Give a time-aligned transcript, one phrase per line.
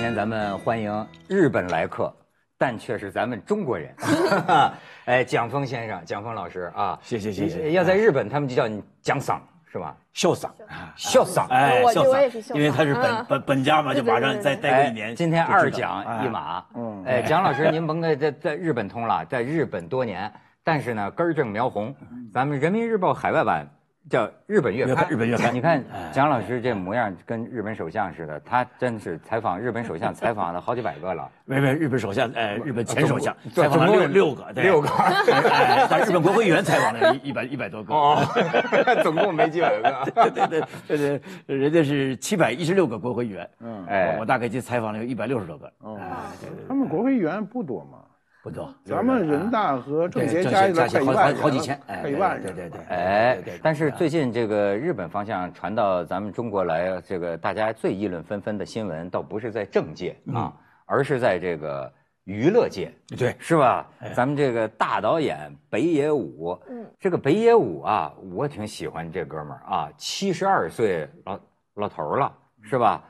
[0.00, 2.10] 今天咱们欢迎日本来客，
[2.56, 3.94] 但却是咱们中国人。
[5.04, 9.38] 哎，蒋峰先生，蒋峰老师啊，谢谢谢谢要在日本，他们就叫你蒋桑
[9.70, 9.94] 是吧？
[10.14, 10.50] 孝桑，
[10.96, 15.10] 孝桑，哎，我孝桑我也是孝，桑因为他是本嗯本本家嘛，就马上再待个一年。
[15.10, 16.28] 哎今天二蒋一。
[16.30, 20.32] 马，嗯哎，蒋老师，您甭在在在日本通了，在日本多年，
[20.64, 21.94] 但是呢，根正苗红，
[22.32, 23.68] 咱们人民日报海外版
[24.10, 31.30] 叫日本月刊，日本月刊你看哎蒋老师这模样跟日本首相似的，他真是采访日本首相采访了好几百个了。
[31.44, 34.64] 没没，日本首相，呃，日本前首相总采访了总共六六个，对。
[34.64, 34.88] 六个。
[34.88, 37.94] 哎，但日本国会议员采访了一一百一百多个。
[37.94, 38.20] 哦，
[39.04, 40.04] 总共没几百个。
[40.12, 44.14] 对对对对对，人家是七百一十六个国会议员，嗯，哎。
[44.16, 45.98] 我我大概就采访了有一百六十多个，哦
[46.68, 47.98] 他们国会议员不多嘛，
[48.42, 48.74] 不多。
[48.84, 60.52] 咱们人大和政协加起来好几千，哎，快一万人，对对对，哎对对对，但是最近这个日本方向传到咱们中国来，这个大家最议论纷纷的新闻，倒不是在政界啊，
[60.86, 61.92] 而是在这个
[62.24, 63.86] 娱乐界，对是吧？
[64.14, 71.40] 咱们这个大导演北野武，嗯这个北野武啊，我挺喜欢这哥们儿啊，七十二岁老
[71.74, 72.32] 老头了，
[72.62, 73.04] 是吧？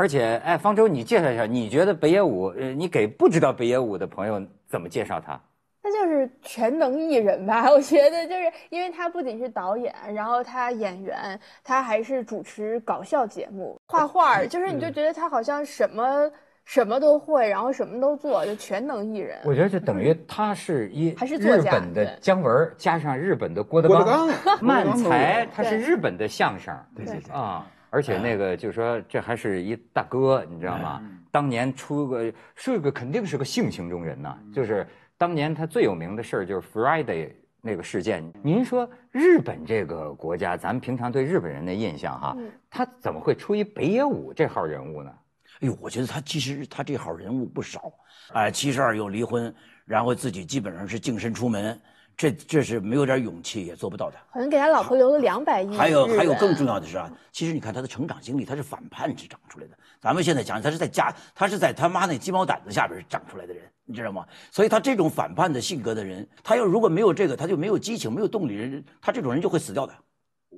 [0.00, 5.38] 而且，哎，方舟，你介绍一下，你觉得北野武，呃，你给不知道北野武的朋友怎么介绍他？
[5.82, 7.68] 他就是全能艺人吧？
[7.70, 16.30] 我觉得就是因为他不仅是导演，然后他演员，他还是主持搞笑节目、画画，就是你就觉得他好像什么
[16.64, 19.38] 什么都会，然后什么都做，就全能艺人。
[19.44, 24.30] 我觉得就等于他是一还是作家日本的姜文加上日本的郭德纲，纲、
[24.62, 31.02] 漫才他是日本的相声，对对对啊，而且那个就是说这还是一大哥，你知道吗？
[31.30, 34.86] 当年出个是个肯定是个性情中人呐，就是
[35.18, 38.32] 当年他最有名的事儿就是 Friday 那个事件。
[38.42, 42.36] 您说日本这个国家，咱们平常对日本人的印象哈，
[42.70, 45.12] 他怎么会出一北野武这号人物呢？
[45.60, 47.92] 哎呦，我觉得他其实他这号人物不少，
[48.32, 51.78] 哎，七十二又离婚，然后自己基本上是净身出门，
[52.20, 54.16] 这这是没有点勇气也做不到的。
[54.28, 55.74] 好像给他老婆留了两百亿。
[55.74, 59.72] 还有还有更重要的是啊，其实你看他的成长经历，他是反叛之长出来的。
[60.02, 64.26] 咱们现在讲，他是在家，他是在他妈那鸡毛掸子下边长出来的人，你知道吗？
[64.50, 69.94] 所以他这种反叛的性格的人，他要如果没有这个，他就没有激情，没有动力，人他这种人就会死掉的。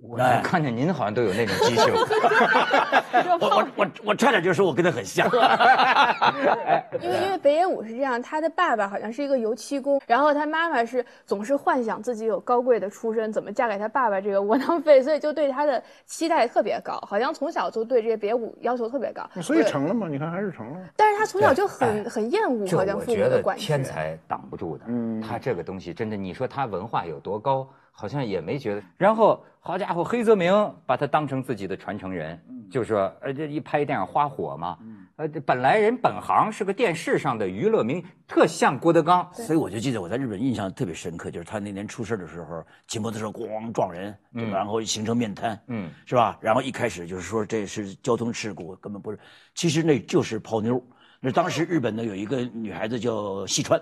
[0.01, 1.93] 我看见您好像都有那种激情。
[3.41, 5.29] 我我我我差点就说我跟他很像。
[7.01, 19.23] 因为因为北野武是这样，他的爸爸好像是一个油漆工，然后他妈妈是总是幻想自己有高贵的出身，怎么嫁给他爸爸这个窝囊废，所以就对他的期待特别高，好像从小就对这些北野武要求特别高。
[19.43, 20.09] 所以成了吗？
[20.09, 20.79] 你看还是成了。
[20.97, 23.67] 但是他从小就很很厌恶好像父母觉得的管制。
[23.67, 24.85] 天才挡不住的。
[24.89, 28.83] 嗯他这个东西真的，你说他文化有多高，好像也没觉得。
[28.97, 30.53] 然后好家伙，黑泽明
[30.85, 34.77] 把他当成自己的传承人，就说呃这一拍电影花火嘛，
[35.15, 39.29] 呃本来人本行是个电视上的娱乐明，特像郭德纲。
[39.33, 46.37] 所以我就记得我在日本印象特别深刻，就是他那年出事的时候，骑摩托车咣撞人，对吧然后形成面瘫，嗯，是吧？
[46.41, 49.19] 然后一开始就是说这是交通事故，根本不是，
[49.55, 50.83] 其实那就是泡妞。
[51.21, 53.81] 那当时日本呢有一个女孩子叫细川，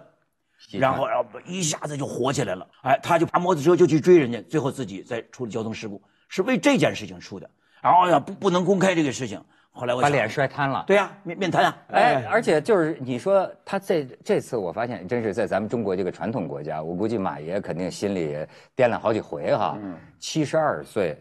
[0.78, 7.48] 然后然后一下子就火起来了，哎，他就爬摩托车就去追人家，最后自己再出了交通事故，是为这件事情出的。
[7.82, 9.42] 然后呀，不不能公开这个事情。
[9.72, 10.82] 后来我想把脸摔瘫了。
[10.84, 19.78] 对呀、面面瘫啊，哎，而且就是你说他这这次，我发现真是在咱们中国这个传统国家，我估计马爷肯定心里也掂量好几回哈。
[20.18, 21.16] 七十二岁，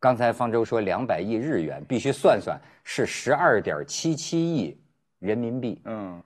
[0.00, 4.76] 刚才方舟说两百亿日元，必须算算是十二点七七亿
[5.20, 6.20] 人民币，嗯，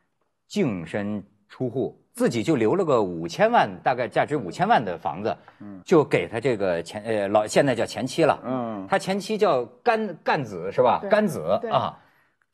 [0.47, 5.37] 净身出户，自己就留了个五千万，大概价值五千万的房子，
[5.85, 8.85] 就给他这个前呃老现在叫前妻了，嗯。
[8.91, 10.99] 他前妻叫干干子是吧？
[11.01, 11.97] 对甘子啊，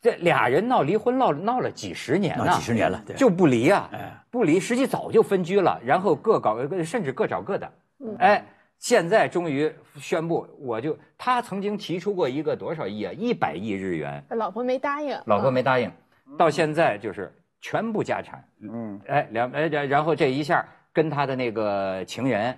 [0.02, 3.16] 这俩人闹离婚闹闹了几十年了，闹几十年了对。
[3.16, 8.14] 就不离啊哎，不离，实际早就分居了，然后各搞甚至各找各的，嗯。
[8.18, 8.44] 哎。
[8.80, 15.90] 现在终于宣布，我就他曾经提出过一个多少亿啊，一百亿日元，老婆没答应，老婆嗯没答应，
[16.36, 17.32] 到现在就是
[17.64, 20.62] 全部家产，嗯，哎两哎然然后这一下
[20.92, 22.54] 跟他的那个情人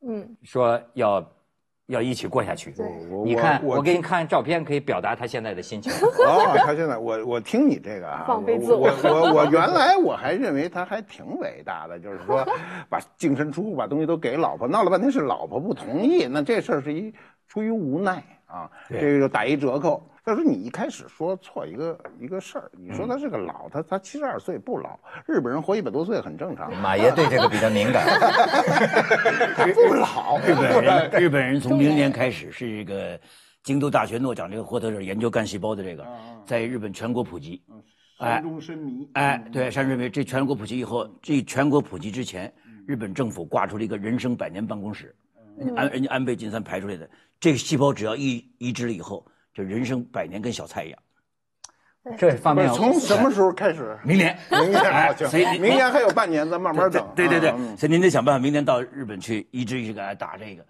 [0.00, 1.32] 嗯，说要
[1.88, 2.86] 要一起过下去对。
[3.10, 5.92] 我你看，我我给你看照片，可以表达他现在的心情。
[6.26, 12.42] 哦，他现在我我听你这个啊，放飞自我我我我原来我还认为他还挺伟大的，就是说
[12.88, 17.14] 把净身出户，把东西都给老婆，闹了半天是老婆不同意，那这事儿是一
[17.48, 20.02] 出于无奈啊，对这个就打一折扣。
[20.28, 24.90] 再说你一开始说错一个一个事儿，你说他是个老，他他七十二岁不老，
[25.24, 28.06] 日本人活一百多岁很正常，马爷对这个比较敏感。
[29.56, 33.18] 他 不老， 日本人，日本人从明年开始是这个
[33.62, 36.06] 京都大学诺奖这个获得者研究干细胞的这个，
[36.44, 37.62] 在日本全国普及。
[38.18, 39.08] 山中深迷。
[39.14, 42.52] 哎，对，山中深迷，这全国普及以后，这全国普及之前，
[42.86, 45.16] 日本政府挂出了一个人生百年办公室，
[45.74, 47.08] 安人家安倍晋三排出来的，
[47.40, 49.24] 这个细胞只要一移植了以后，
[49.58, 50.98] 就人生百年跟小菜一样。
[52.16, 53.98] 这方面从什么时候开始？
[54.04, 57.06] 明年， 明年啊，所以明年还有半年，咱慢慢等。
[57.16, 60.64] 对对对，所以您得想办法，明年到日本去一直一直给他打这个。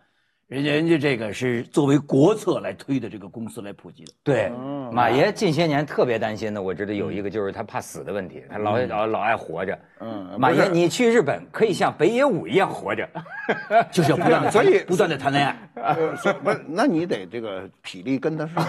[0.48, 4.12] 人家人家这个是作为国策来推的，这个公司来普及的。
[4.22, 4.50] 对，
[4.90, 9.78] 马爷近些年特别担心的，我觉得有一个就是他怕死的问题，他老老老爱活着。
[10.00, 13.06] 嗯，马爷，你去日本可以像北野武一样活着，
[13.92, 15.94] 就是要不断的， 所以不断的谈恋爱。
[15.94, 16.34] 不是，
[16.66, 18.64] 那你得这个体力跟得上，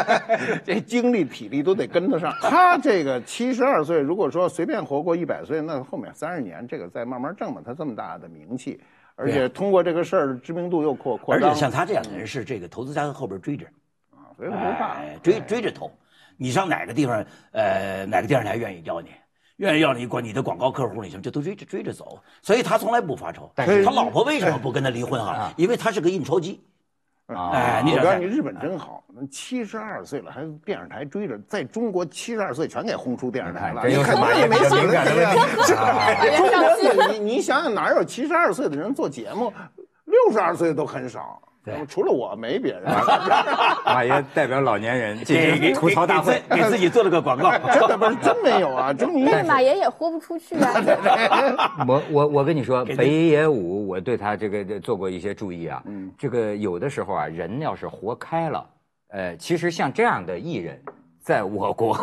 [0.64, 2.32] 这精力体力都得跟得上。
[2.40, 7.60] 他这个七十二岁，如果说随便活过一百岁，那后面三十年这个再慢慢挣吧。
[7.62, 8.80] 他这么大的名气。
[9.18, 13.66] 而且通过这个事儿，知名度又扩扩而且像他这样的人是这个投资家在后边追着，
[14.12, 15.90] 啊，所以不怕，追追着投。
[16.36, 19.08] 你上哪个地方，呃，哪个电视台愿意要你，
[19.56, 22.22] 愿意要你管你的广告客户，你什么，就都追着追着走。
[22.42, 23.50] 所以他从来不发愁。
[23.56, 25.52] 但是他老婆为什么不跟他离婚啊？
[25.56, 26.62] 因为他是个印钞机。
[27.28, 33.86] 哎，你告诉你，日本真好，七十二岁了还电视台追着，在中国七十二岁全给轰出电视台了。
[33.86, 35.38] 你看马也没想敏感的问题。
[36.38, 39.52] 中国你你想想哪有七十二岁的人做节目？
[40.06, 41.40] 六十二岁都很少。
[41.86, 42.82] 除了我没别人。
[43.84, 47.50] 马爷代表老年人进行吐槽大会，给自己做了个广告。
[47.72, 50.74] 真的不是真没有啊，真但马爷也豁不出去啊。
[51.88, 55.82] 我我我跟你说，北野武，我对他这个做过一些注意啊。
[55.86, 58.66] 嗯，这个有的时候啊，人要是活开了，
[59.08, 60.80] 呃，其实像这样的艺人，
[61.20, 61.98] 在我国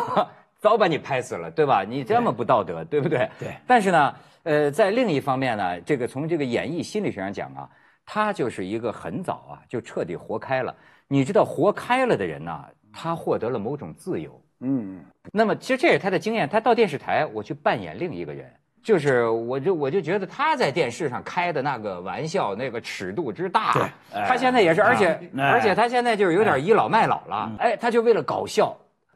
[0.58, 1.84] 早把你拍死了，对吧？
[1.86, 3.28] 你这么不道德，对不对？
[3.38, 3.48] 对。
[3.66, 7.68] 但是呢，呃，在另一方面呢，这个从这个演艺心理学上讲啊。
[8.06, 10.72] 他就是一个很早啊就彻底活开了，
[11.08, 14.40] 你知道活开了的人呢，他获得了某种自由。
[14.60, 16.48] 嗯，那么其实这也是他的经验。
[16.48, 18.50] 他到电视台，我去扮演另一个人，
[18.82, 23.90] 就是我就我就觉得他在电视上开的那个玩笑，那个尺度之大。
[24.10, 27.52] 他现在也是，而且而且他现在就是有点倚老卖老了。
[27.58, 28.74] 哎，他就为了搞笑，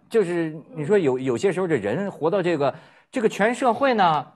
[0.08, 2.74] 就是你说有有些时候这人活到这个
[3.10, 4.26] 这个全社会呢。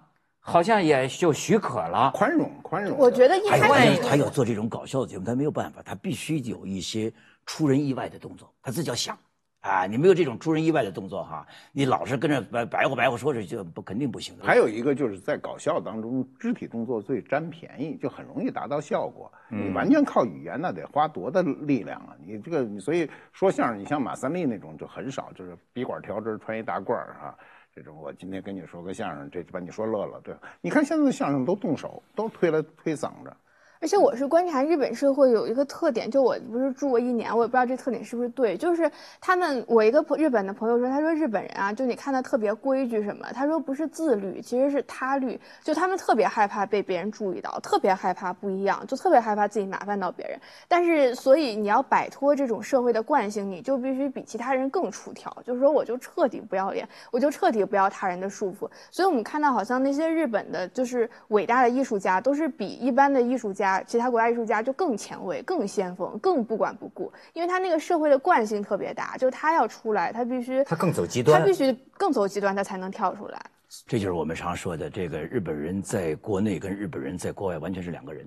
[0.46, 2.98] 好像也就许可了，宽容宽容。
[2.98, 3.56] 我觉得一开
[3.90, 7.10] 始他要做这种搞笑的节目，他没有办法，他必须有一些
[7.46, 9.18] 出人意外的动作，他自己要想。
[9.60, 14.44] 啊，你没有这种出人意外的动作哈，你老是跟着白白活白活说着就不肯定不行的。
[14.44, 19.32] 还有一个就是在搞笑当中，肢体动作最占便宜，就很容易达到效果。
[19.48, 22.14] 你完全靠语言，那得花多大力量啊！
[22.22, 27.34] 你这个，所以说相声，你像马三立那种就很少，就是笔管调直，穿一大褂儿啊。
[27.74, 33.36] 这种我今天跟你说个相声，这就把你说乐了，对你看现在的相声都动手，都推来推搡着。
[33.84, 38.90] 而且我是观察日本社会有一个特点，就我不是住过一年，我也不知道这特点是不是对，就是
[39.20, 50.40] 他们我一个日本的朋友说，他说日本人啊，就你看他特别规矩什么，他说不是自律，其实是他律，就他们特别害怕被别人注意到，特别害怕不一样，就特别害怕自己麻烦到别人。
[50.66, 58.66] 但是所以你要摆脱这种社会的惯性，你就必须比其他人更出挑，就是说我就彻底不要脸，我就彻底不要他人的束缚。
[58.90, 63.73] 所以我们看到好像那些日本的就是伟大的艺术家，都是比一般的艺术家。
[63.82, 73.40] 其他国家艺术家就更前卫、更先锋、更不管不顾，因为他那个社会的惯性特别大，就他要出来，他必须他更走极端，他必须更走极端，他才能跳出来。
[73.86, 78.24] 这就是我们常说的，这个日本人在国内跟日本人在国外完全是两个人。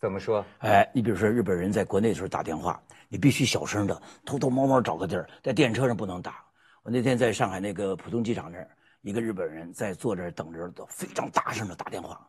[0.00, 0.44] 怎么说？
[0.58, 6.44] 哎，你比如说日本人在国内的时候打电话，你必须小声的，偷偷摸摸找个地儿，在电车上不能打。
[6.82, 8.68] 我那天在上海那个浦东机场那儿，
[9.02, 12.20] 一个日本人在坐这儿等着，非常大声的打电话。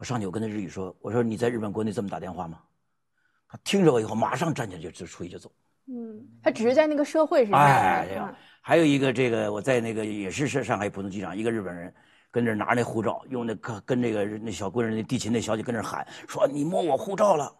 [0.00, 2.58] 我上去，我跟他日语说：“我说你在日本国内这么打电话吗？”
[3.46, 5.52] 他听着我以后，马上站起来就就出去就走。
[5.88, 7.60] 嗯，他只是在那个社会上。
[7.60, 8.08] 哎，
[8.62, 11.92] 还有一个这个，我在那个也是上上海浦东机场，一个日本人
[12.30, 17.54] 跟那拿着那护照，用那跟跟那个那小姑娘那地勤那小姐跟那喊说：“你摸我护照了！”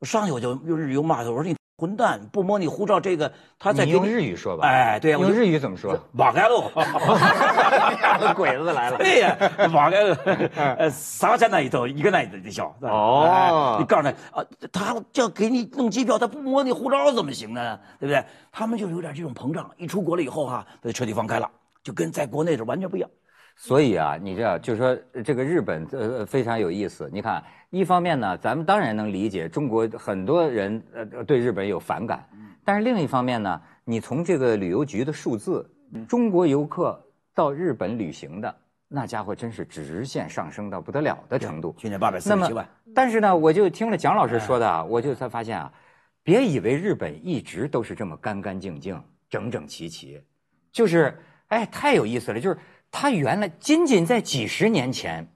[0.00, 1.57] 我上去我就用日语骂他，我说你。
[1.78, 2.20] 混蛋！
[2.32, 4.66] 不摸你护照，这个他在用日语说吧？
[4.66, 5.96] 哎，对呀，用日语怎么说？
[6.14, 6.64] 瓦盖路，
[8.34, 8.98] 鬼子来了！
[8.98, 9.38] 对呀，
[9.72, 10.16] 瓦盖路，
[10.56, 12.74] 呃，啥在那里头，一个那一头笑。
[12.80, 17.78] 哦，你告诉他啊，他叫给你弄机票，他不摸你护照怎么行呢？
[18.00, 18.24] 对不对？
[18.50, 21.48] 他们就有点这种膨胀，一出国了以后哈，他就彻底放开了，
[21.84, 23.08] 就跟在国内是完全不一样。
[23.60, 27.10] 所以啊，你知道，就是说这个日本呃非常有意思。
[27.12, 32.24] 你看，一方面呢，咱们当然能理解中国很多人呃对日本有反感，
[32.64, 35.68] 但是另一方面呢，你从这个旅游局的数字，
[36.08, 38.54] 中国游客到日本旅行的
[38.86, 41.74] 那家伙真是直线上升到不得了的程度。
[41.76, 42.64] 去年八百四十七万。
[42.94, 45.72] 但是呢，我就听了蒋老师说的啊，我就才发现啊，
[46.22, 50.22] 别以为日本一直都是这么干干净净、整整齐齐，
[50.70, 51.12] 就是。
[51.48, 52.58] 哎，太有意思了，就是
[52.90, 55.26] 他原来仅仅在几十年前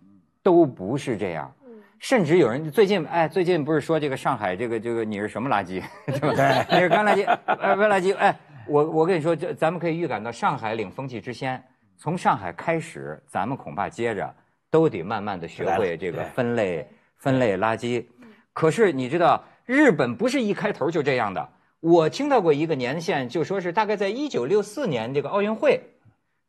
[0.42, 1.54] 都不是这样。
[1.98, 6.66] 甚至有人最近哎，最近不是说这个上海这个这个你是什么垃圾， 对吧？
[6.68, 8.12] 你是干垃圾，呃，干垃圾。
[8.16, 11.62] 哎，我我跟你说，这咱们可以预感到上海领风气之先，
[11.96, 14.34] 从上海开始，咱们恐怕接着
[14.68, 16.84] 都得慢慢的学会这个分类
[17.18, 18.04] 分类垃圾。
[18.52, 21.48] 可是你知道，日本不是一开头就这样的。
[21.78, 25.80] 我听到过一个年限，就说是大概在一九六四年这个奥运会。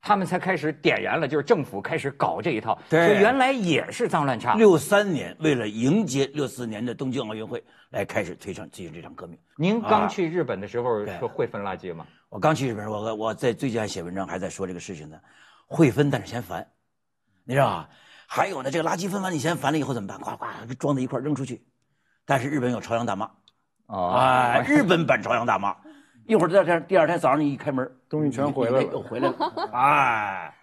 [0.05, 2.77] 他们才开始点燃了，就是政府开始搞这一套。
[2.89, 4.53] 对，原来也是脏乱差。
[4.55, 9.39] 六三年为了迎接六四年的东京奥运会，来开始推上进行这场革命。
[9.55, 12.05] 您刚去日本的时候说会分垃圾吗？
[12.27, 15.17] 我刚去日本，我我在最近还写文章，还在说这个事情呢。
[15.67, 16.67] 会分，但是嫌烦，
[17.45, 17.89] 你知道吧？
[18.27, 20.19] 还有呢，这个垃圾分完你嫌烦了以后怎么办？
[20.19, 21.65] 呱呱装在一块扔出去。
[22.25, 23.31] 但是日本有朝阳大妈，
[23.88, 25.74] 啊，日本版朝阳大妈。
[26.25, 29.36] 一会儿第二天，第二天早上你一开门，东西全回来了，又回来了。
[29.74, 30.53] 哎，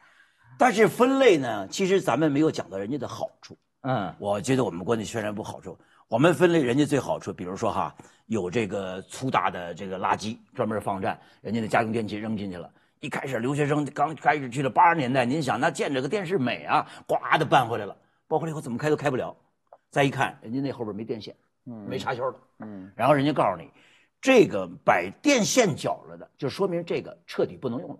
[0.56, 3.58] 但是分类呢，其实咱们没有讲到人家的好处。
[3.80, 5.76] 嗯，我觉得我们国内宣传部好处，
[6.06, 7.92] 我们分类人家最好处，比如说哈，
[8.26, 12.70] 有这个粗大的这个垃圾专门放站，人家的家用电器扔进去了。
[13.00, 17.96] 一开始留学生刚开始去了八十年代，您想那见着个电视美啊，呱的搬回来了，
[18.28, 19.34] 搬回来以后怎么开都开不了。
[19.90, 21.34] 再一看，人家那后边没电线，
[21.66, 23.68] 嗯，没插销的，嗯，然后人家告诉你。
[24.20, 27.98] 这个把电线绞了的，就说明这个彻底不能用了。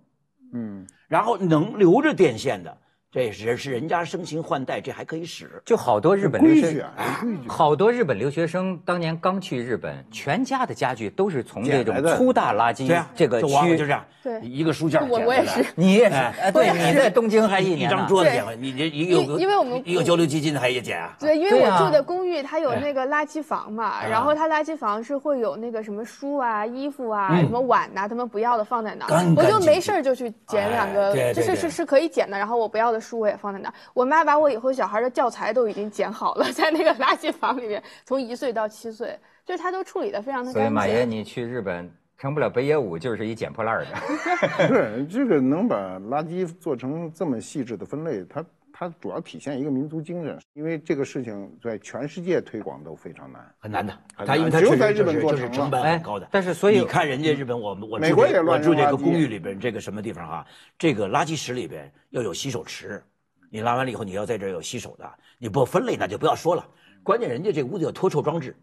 [0.53, 2.77] 嗯，然后能留着电线的。
[3.13, 5.61] 这是是人家生情换代，这还可以使。
[5.65, 12.87] 就好多日本留学生，好多日本留学生当年刚去日本，全家的家具都是从这种粗大垃圾
[13.17, 21.17] 这个区，就这样，对，一个书架我我也是，你也是，对，你在东京还一一张桌子捡你这一个因为我们一个交流基金的还也捡啊。
[21.19, 33.75] 对，因为我住的公寓它有那个垃圾房嘛，然后它垃圾房是会有那个什么书啊、衣服啊、什么碗呐，他们不要的放在那儿，我就没事就去捡两个，就是是是可以捡的，然后我不要的书我也放在那儿。
[33.95, 40.63] 我妈把我以后小孩的教材都已经剪好了， 在那个垃圾房里面，从一岁到七岁，就是她都处理的非常的干净。
[40.63, 43.87] 所以马爷，你去日本成不了北野武，就是一捡破烂的。
[44.69, 48.45] 不是这个能把垃圾做成这么细致的分类，它
[48.81, 50.41] 它主要体现一个民族精神。
[50.55, 53.93] 因为这个事情在全世界推广都非常难，很难的。
[54.25, 56.27] 它因为它只有在日本做成成本很高的。
[56.33, 60.47] 但是所以你看人家日本，我们我美国也我住这个公寓里边，这个什么地方哈？
[60.79, 63.03] 这个垃圾池里边要有洗手池。
[63.51, 65.07] 你拉完了以后，你要在这儿有洗手的，
[65.39, 66.67] 你不分类那就不要说了。
[67.03, 68.57] 关键人家这屋子有脱臭装置，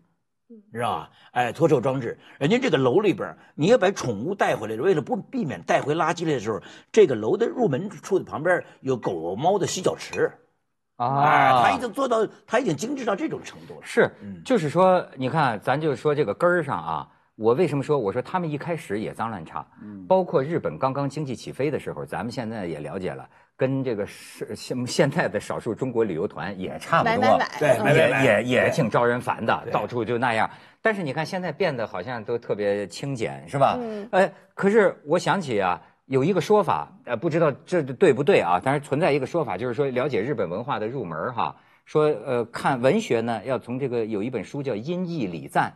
[0.71, 1.09] 知道吧？
[1.31, 6.61] 哎，脱臭装置，人家这个楼里边，你要把宠物带回来，为了不避免带回垃圾来的时候，
[6.91, 10.31] 这个楼的入门处的旁边有狗猫的洗脚池，
[10.95, 13.81] 啊，他已经做到，他已经精致到这种程度了。
[13.83, 14.09] 是，
[14.45, 17.09] 就是说，你看，咱就说这个根儿上啊。
[17.35, 17.99] 我为什么说？
[17.99, 19.63] 我说他们一开始也脏乱差，
[20.07, 30.49] 包括日本刚刚经济起飞的时候，咱们现在也了解了，跟这个是现现在的少数中国旅游团也差不多，对，也也也挺招人烦的，到处就那样。
[30.81, 33.75] 但是你看现在变得好像都特别清简，是吧？
[33.81, 34.07] 嗯。
[34.11, 38.61] 哎，可是我想起啊，有一个说法，呃，不知道这对不对啊？
[38.63, 45.73] 但是存在一个说法，就是说了解日本文化的入门哈，说呃看文学呢，要从这个有一本书叫《音译礼赞》。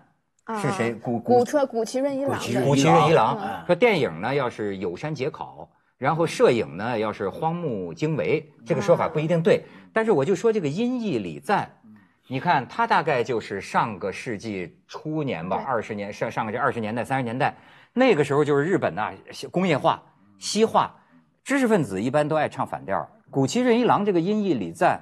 [0.60, 0.94] 是谁？
[0.94, 2.38] 古古车古奇润一郎。
[2.66, 5.70] 古奇润一郎说电影呢，要是有山节考，
[6.02, 8.44] 然后摄影呢，要是荒木经惟。
[8.66, 11.72] 这个说法不一定对，但是我就说这个音译礼赞，
[12.26, 17.56] 你看他大概就是上个世纪初年吧，二十年上上个这二十年代三十年代，
[17.94, 19.14] 那个时候就是日本呐
[19.52, 20.02] 工业化
[20.40, 20.92] 西化，
[21.44, 23.08] 知识分子一般都爱唱反调。
[23.30, 25.00] 古崎润一郎这个音译礼赞，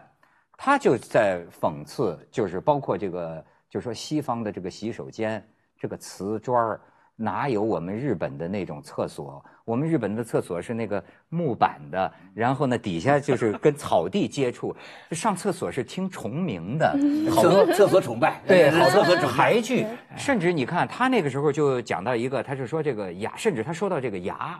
[0.58, 3.42] 他就在讽刺，就是包括这个。
[3.70, 6.82] 就说西方的这个洗手间，这个瓷砖儿
[7.22, 9.44] 哪有我们日本的那种厕所？
[9.66, 14.74] 我们日本的厕所是那个木板的，然后呢底下就是跟草地接触，
[15.12, 16.90] 上厕所是听虫鸣的，
[17.30, 19.86] 好多厕所崇拜，对，好多排剧，
[20.16, 24.58] 甚至你看他那个时候就讲到一个，他就说这个牙，甚至他说到这个牙，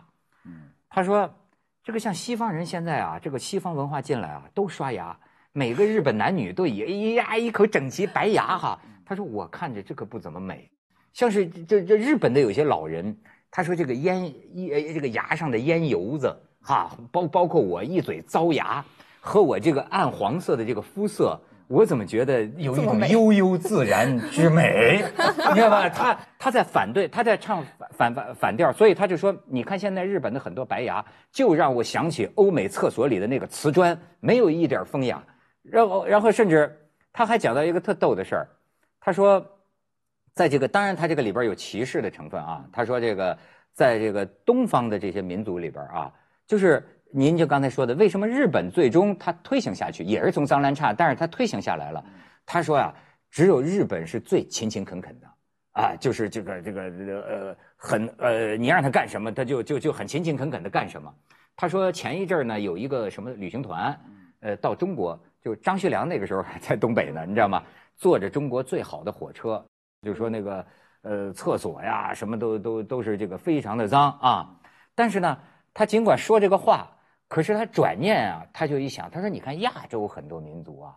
[0.90, 1.28] 他说
[1.82, 5.18] 这个像西方人现在啊，这个西方文化进来啊，都刷牙，
[5.52, 8.78] 每个日本男女都以哎呀一口整齐白牙哈。
[9.02, 10.70] 他说：“我看着这个不怎么美，
[11.12, 13.16] 像是这这日本的有些老人，
[13.50, 14.24] 他说这个烟
[14.54, 18.84] 一这个牙上的烟油子哈，包包括我一嘴糟牙
[19.20, 25.02] 和我这个暗黄色的这个肤色，我怎么觉得有一种悠悠自然之美？
[25.48, 25.88] 你知道吧？
[25.88, 35.22] 他他在反对，他在唱反反反调，所以他就说：你看现在日本的很多白牙，就让我想起欧美厕所里的那个瓷砖，没有一点风雅。
[35.62, 36.74] 然后然后甚至
[37.12, 38.48] 他还讲到一个特逗的事儿。”
[39.02, 39.44] 他说，
[40.40, 42.64] 在这个当然，他这个里边有歧视的成分啊。
[42.72, 43.36] 他说，这个
[43.74, 46.10] 在这个东方的这些民族里边啊，
[46.46, 46.82] 就是
[47.12, 52.02] 您就刚才说的，为什么日本最终它推行下去，也是从脏乱差，但是它推行下来了。
[52.46, 52.90] 他说呀，
[53.30, 55.26] 只有日本是最勤勤恳恳的，
[55.72, 61.14] 啊，就是这个这个呃很呃，你让他干什么，他就就就很勤勤恳恳的干什么。
[61.54, 63.94] 他说前一阵呢，有一个什么旅行团，
[64.40, 67.62] 呃，到中国，就张学良那个时候还在东北呢，你知道吗？
[67.98, 69.62] 坐着中国最好的火车，
[70.02, 70.66] 就说那个
[71.02, 74.60] 呃厕所呀，什么都都都是这个非常的脏啊。
[74.94, 75.38] 但是呢，
[75.74, 76.90] 他尽管说这个话，
[77.28, 80.96] 可是他转念啊，他就一想，他说你看亚洲很多民族啊。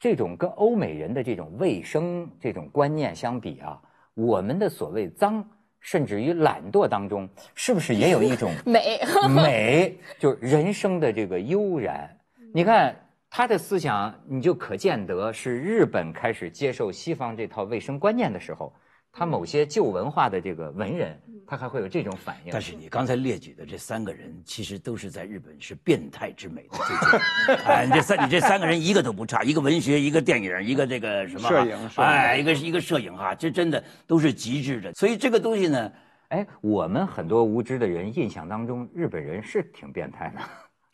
[0.00, 3.80] 这种跟欧美人的这种卫生这种观念相比啊，
[4.14, 5.44] 我们的所谓脏，
[5.80, 9.98] 甚至于懒惰当中，是不是也有一种 美美？
[10.20, 12.16] 就是人生的这个悠然。
[12.54, 12.94] 你看
[13.30, 18.72] 他的思想，你就可见得是日本开始接受西方这套卫生观念的时候。
[19.10, 22.52] 他某些旧文化的这个文人，他还会有这种反应。
[22.52, 27.56] 但是你刚才列举的这三个人，其实都是在日本是变态之美的最近。
[27.64, 34.92] 哎，你这三你这三个人一个都不差，一个文学，一个电影，一个这个什么摄影，哎，一个一个摄影哈，这真的都是极致的。
[34.92, 35.90] 所以这个东西呢，
[36.28, 40.40] 哎，我们很多无知的人印象当中，日本人是挺变态的，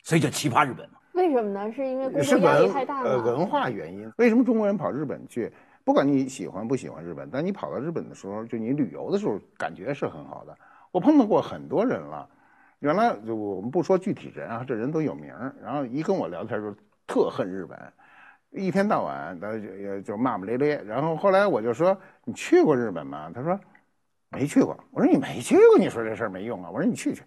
[0.03, 0.94] 所以叫奇葩日本嘛。
[1.15, 1.71] 为什么呢？
[1.71, 3.09] 是因为工作压力太大吗？
[3.09, 4.11] 呃，文化原因。
[4.17, 5.51] 为什么中国人跑日本去？
[5.83, 10.57] 不管你喜欢不喜欢日本，但你跑到日本的时候，就你旅游的时候，感觉是很好的。
[10.91, 12.27] 我碰到过很多人了，
[12.79, 16.75] 原来就我们不说具体人啊，这人都有名然后一跟我聊天就
[17.07, 17.79] 特恨日本，
[18.51, 20.83] 一天到晚的就就骂骂咧咧。
[20.83, 23.59] 然后后来我就说：“你去过日本吗？”他说
[24.31, 27.21] ：“没去过。”我说：“你没去过，你说这事儿没用啊。”我说：“你去去。”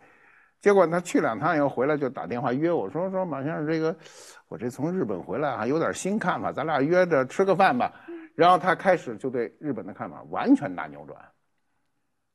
[0.61, 3.95] 结果他去两趟以后回来就打电话约我说：“说马先生，这个
[4.49, 7.93] 我这从日本回来啊，有点新看法，咱俩约着吃个饭吧。”
[8.35, 11.19] 然后他开始就对日本的看法完全大扭转。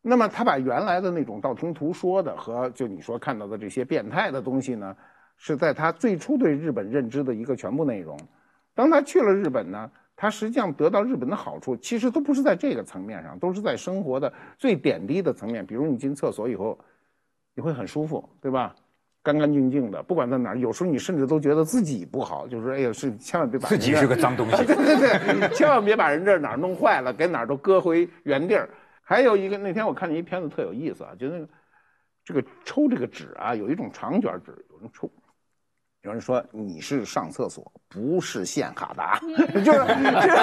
[0.02, 4.96] 那么他把原来的那种道听途说的和就你说看到的这些变态的东西呢，
[5.38, 8.18] 是在他最初对日本认知的一个全部内容。
[8.76, 15.66] 当他去了日本呢，他实际上得到日本的好处，其实都不是在这个层面上，都是在生活的最点滴的层面。
[15.66, 16.78] 比如你进厕所以后，
[17.56, 18.76] 你会很舒服，对吧？
[19.22, 28.68] 干干净净的，不管在哪儿，有时候你甚至都觉得自己不好，就是哎呀，是千万别把自己是个脏东西， 对对对，千万别把人这哪儿弄坏了，给哪儿都搁回原地儿。
[29.02, 31.48] 还有一个，那天我看见一片子特有意思啊，就那个
[32.26, 35.10] 这个抽这个纸啊，有一种长卷纸，有人抽，
[36.04, 39.18] 有人说你是上厕所，不是献卡达，
[39.64, 40.36] 就是就是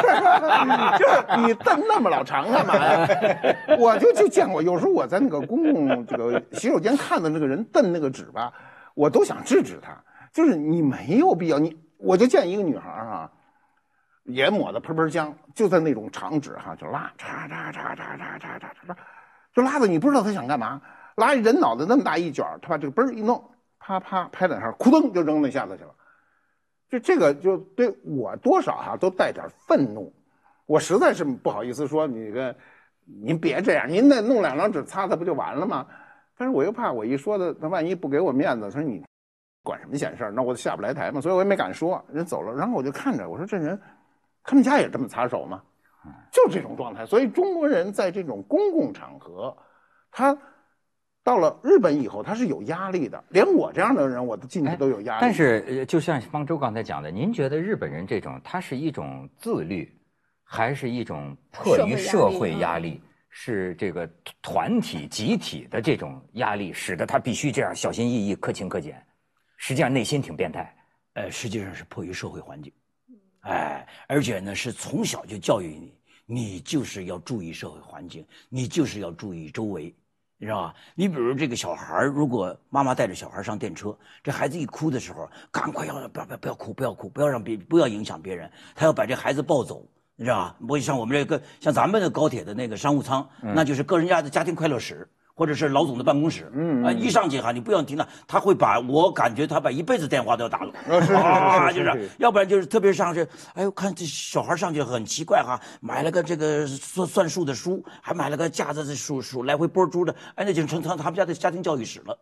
[0.98, 3.06] 就是你瞪那么老长干嘛呀？
[3.78, 8.52] 我就就见过，有时候我在那个公共这个洗手间看的那个人瞪那个纸吧。
[8.94, 11.58] 我都想制止他，就是你没有必要。
[11.58, 13.30] 你我就见一个女孩哈，
[14.24, 18.96] 也抹的喷喷香，就在那种长纸哈，就拉，嚓嚓嚓嚓嚓嚓嚓嚓，
[19.54, 20.80] 就拉的你不知道她想干嘛。
[21.16, 23.42] 拉人脑袋那么大一卷，她把这个嘣一弄，
[23.98, 25.90] 啪啪拍两下，咕噔就扔那下子去了。
[26.88, 30.12] 就这个就对我多少哈都带点愤怒，
[30.66, 32.54] 我实在是不好意思说你个，
[33.04, 35.86] 您别这样，您那弄两张纸擦擦不就完了吗？
[36.36, 39.04] 但是我又怕我一说的，他万一不给我面子，他说你
[39.62, 42.04] 管什么闲事儿，那我下不来台嘛，所以我也没敢说。
[42.12, 43.80] 人走了，然后我就看着，我说这人，
[44.42, 45.62] 他们家也这么擦手吗？
[46.32, 47.04] 就这种状态。
[47.04, 49.54] 所以中国人在这种公共场合，
[50.10, 50.36] 他
[51.30, 53.22] 到了日本以后，他是有压力的。
[53.28, 55.18] 连我这样的人，我都进去都有压力。
[55.20, 59.88] 但是，就像方舟刚才讲的，您觉得日本人这种，他是一种自律，
[60.42, 63.00] 还是一种迫于社会压力？
[63.28, 64.10] 是这个
[64.42, 69.00] 团体集体的这种压力，使得他必须这样小心翼翼、克勤克俭。
[69.56, 70.74] 实际上内心挺变态，
[71.12, 72.72] 呃，实际上是迫于社会环境，
[73.42, 75.94] 哎，而且呢是从小就教育你，
[76.26, 79.94] 你就是要注意社会环境，你就是要注意周围，
[80.42, 80.74] 你知道吧？
[80.94, 89.86] 你比如这个小孩如果妈妈带着小孩上电车，这孩子一哭的时候，赶快要不要不要不要哭，不要哭，不要让别不要影响别人，他要把这孩子抱走。
[90.16, 90.56] 你知道吧？
[90.66, 95.06] 不像我们这个，像咱们的高铁的那个商务舱，那就是个人家的家庭快乐室，
[95.40, 96.52] 或者是老总的办公室。
[96.52, 100.72] 嗯啊，一上去哈，你不要听了，他会把我感觉他把一辈子电话都要打了。
[101.16, 112.12] 啊，就是，要不然就是特别上去，哎呦，看这小孩上去很奇怪哈，买了个这个算算数的书，还买了个架子的数数来回拨珠的，哎，那就成成他们家的家庭教育史了。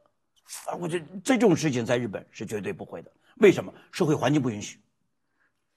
[0.66, 3.10] 啊，我这这种事情在日本是绝对不会的。
[3.38, 3.72] 为什么？
[3.90, 4.78] 社会环境不允许。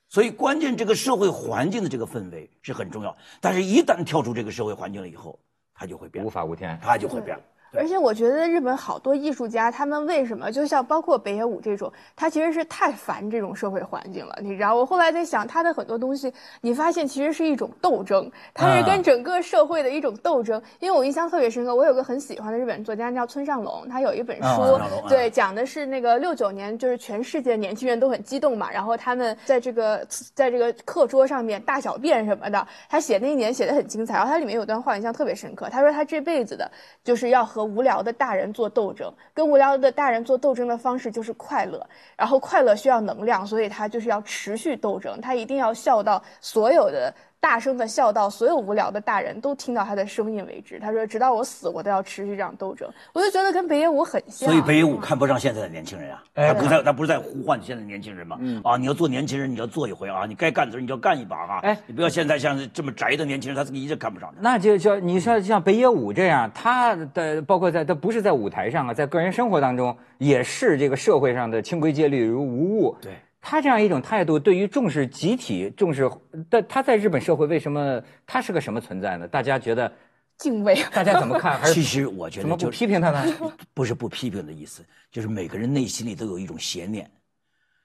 [0.10, 5.39] 所以，关键这个社会环境的这个氛围是很重要，但是一旦跳出这个社会环境了以后，
[5.82, 7.36] 它就会变，无法无天，它就会变。
[7.73, 14.75] 而且我觉得日本好多艺术家，他们为什么就像包括北野武这种，他其实是太烦这种社会环境了，你知道？
[14.75, 20.62] 我后来在想，他的很多东西，你发现其实是一种斗争，他是跟整个社会的一种斗争。
[20.79, 34.15] 因为我印象特别深刻，我有个很喜欢的日本作家叫村上隆，他有一本书，对，讲的是那个六九年，就是全世界年轻人都很激动嘛，然后他们在这个在这个课桌上面大小便什么的，他写那一年写的很精彩。
[34.15, 36.69] 然后他里面有段话印象特别深刻，他说他这辈子的
[37.03, 47.13] 就是要和无聊的大人做斗争，跟无聊的大人做斗争的方式就是快乐，然后快乐需要能量，所以他就是要持续斗争，他一定要笑到所有的。
[47.41, 50.80] 大声的笑到所有无聊的大人都听到他的声音为止。
[50.80, 54.47] 他说：“直到我死，我都要持续这样斗争。”我就觉得跟北野武很像。
[54.47, 58.38] 所以北野武看不上现在的年轻人啊，他不在，他不是在呼唤现在的年轻人吗？
[58.63, 61.60] 啊，你要做年轻人，你要做一回啊，你该干的时候你就要干一把啊。
[61.63, 64.32] 哎，你不要现在像这么宅的年轻人，他自己一直看不上。
[64.39, 72.95] 那就叫你说像北野武这样，他的包括在他不是在舞台上啊，在个人生活当中也是这个社会上的清规戒律如无物。
[73.01, 73.13] 对。
[73.41, 76.10] 他这样一种态度，对于重视集体、重视，
[76.47, 79.27] 但他在日本社会为什么他是个什么存在呢？
[79.27, 79.91] 大家觉得
[80.38, 81.58] 敬畏，大家怎么看？
[81.60, 83.54] 还是其实我觉得，怎么不批评他呢？
[83.73, 87.10] 不是不批评的意思，就是每个人内心里都有一种邪念，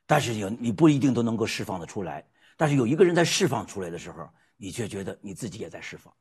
[0.06, 2.22] 但是有你不一定都能够释放的出来。
[2.58, 6.12] 但是有一个人在释放出来的时候，你却觉得你自己也在释放。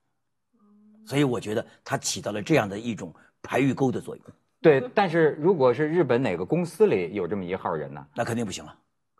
[1.05, 4.25] 所以我觉得他起到了这样的一种排玉沟的作用。
[4.61, 8.05] 对，但是如果是日本哪个公司里有这么一号人呢？
[8.15, 8.75] 那肯定不行了。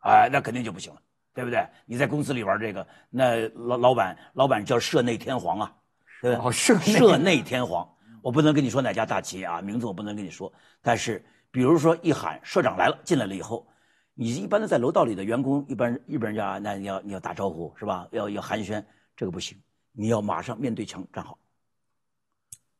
[0.05, 1.01] 哎，那肯定就不行了，
[1.33, 1.67] 对不对？
[1.87, 5.75] 你在公司里玩这个，那老老板老板叫社内天皇啊，
[6.21, 6.51] 对吧？
[6.51, 7.91] 社社内天皇，
[8.21, 10.53] 我不能跟你说哪家大企业啊，名字我不能跟你说。
[10.83, 13.67] 但是，比如说一喊社长来了，进来了以后，
[14.13, 18.07] 你一般的在楼道里的员工，一般日本人家那你要你要打招呼是吧？
[18.11, 18.85] 要要寒暄，
[19.17, 19.59] 这个不行，
[19.91, 21.39] 你要马上面对墙站好。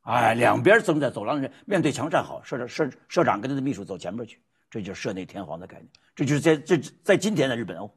[0.02, 4.40] 哎，两边正在走廊里面对墙站好，社长社社长跟他的秘书走前面去。
[4.76, 7.90] 这就是社内天皇的概念，这就是在这在今天的日本哦，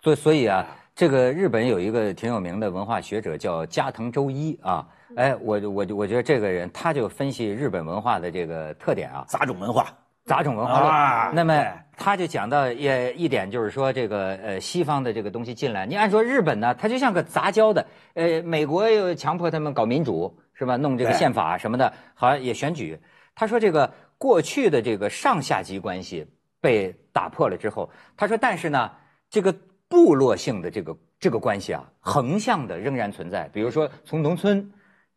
[0.00, 9.84] 所所以啊，这个日本有一个挺有名的文化学者叫加藤周一啊，哎，我我我觉得这个人他就分析日本文化的这个特点啊，杂种文化，
[10.24, 11.34] 杂种文化论。
[11.34, 22.96] 那么他就讲到也一点就是说这个呃西方的这个东西进来，你按说日本呢，它就像个杂交的，呃，美国又强迫他们搞民主是吧，弄这个宪法什么的，好像也选举。
[23.34, 23.92] 他说这个。
[24.22, 26.24] 过去的这个上下级关系
[26.60, 28.88] 被打破了之后，他说：“但是呢，
[29.28, 29.52] 这个
[29.88, 33.48] 部落性的这个这个关系啊，横向的仍然存在。
[33.52, 34.72] 比如说，从农村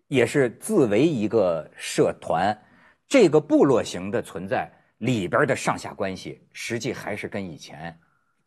[0.07, 2.59] 也是自为一个社团，
[3.07, 7.95] 这个部落型的存在里边的上下关系，实际还是跟以前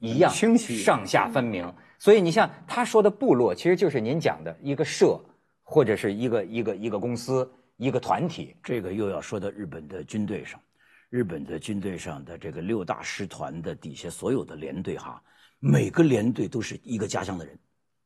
[0.00, 1.72] 一样清晰，上下分明。
[2.00, 5.20] 所以你像他说的部落，其实就是您讲的一个社
[5.62, 10.60] 或者是一个一个一个公司。”一个团体，这个又要说到日本的军队上，
[11.08, 15.22] 日本的军队上的这个六大师团的底下所有的连队哈，
[15.60, 17.56] 每个连队都是一个家乡的人。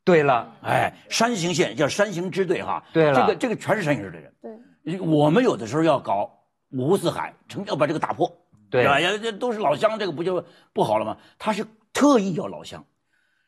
[0.05, 2.85] 对了，哎，山形县叫山形支队哈。
[2.93, 4.35] 对了，这个这个全是山形支的人。
[4.85, 6.31] 对，我们有的时候要搞
[6.71, 8.31] 五湖四海，成要把这个打破。
[8.69, 11.17] 对要，这都是老乡，这个不就不好了吗？
[11.39, 12.85] 他是特意要老乡，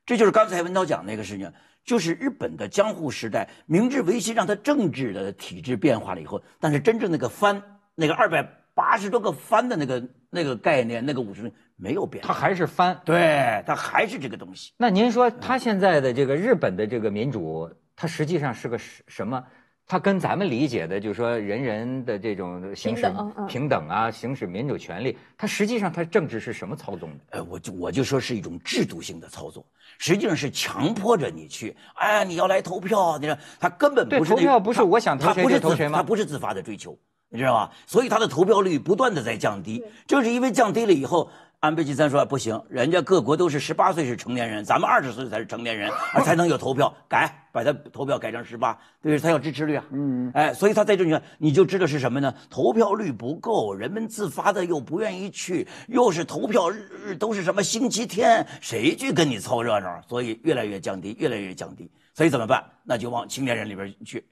[0.06, 1.52] 这就是刚才文涛讲那个事情。
[1.84, 7.62] 就是日本的江户时代，明治维新让它政治的体制变化了以后，但是真正那个藩，
[7.94, 8.42] 那个二百
[8.74, 14.72] 八十多个藩的那个那个概念，那个五十没有变，它还是藩，对它还是这个东西。
[14.78, 19.44] 那您说它现在的这个日本的这个民主，它实际上是个什什么？
[19.86, 23.12] 它跟咱们理解的，就是说人人的这种行使
[23.46, 27.16] 平等啊，行使民主权利，它实际上它政治是什么操纵的？
[27.30, 29.64] 呃，我就我就说是一种制度性的操作，
[29.98, 35.98] 实际上是强迫着你去，哎，你要来投票，你说他根本不是投票不是我想投谁就投谁吗？
[35.98, 37.70] 他不是自发的追求，你知道吧？
[37.86, 41.30] 所以他的投票率不断的在降低，就是因为降低了以后。
[41.64, 45.90] 安倍晋三说不行，人家各国都是十八岁是成年人，咱们二十岁才是成年人，
[46.22, 46.94] 才能有投票。
[47.08, 49.84] 改，把他投票改成十八，对，他要支持率啊。
[49.90, 52.34] 嗯，哎，所以他在这里，你就知道是什么呢？
[52.50, 60.02] 投票率不够，人们自发的又不愿意去，又是投票日都是什么星期天，谁去跟你凑热闹？
[60.06, 61.90] 所以越来越降低，越来越降低。
[62.12, 62.62] 所以怎么办？
[62.84, 64.22] 那就往青年人里边去。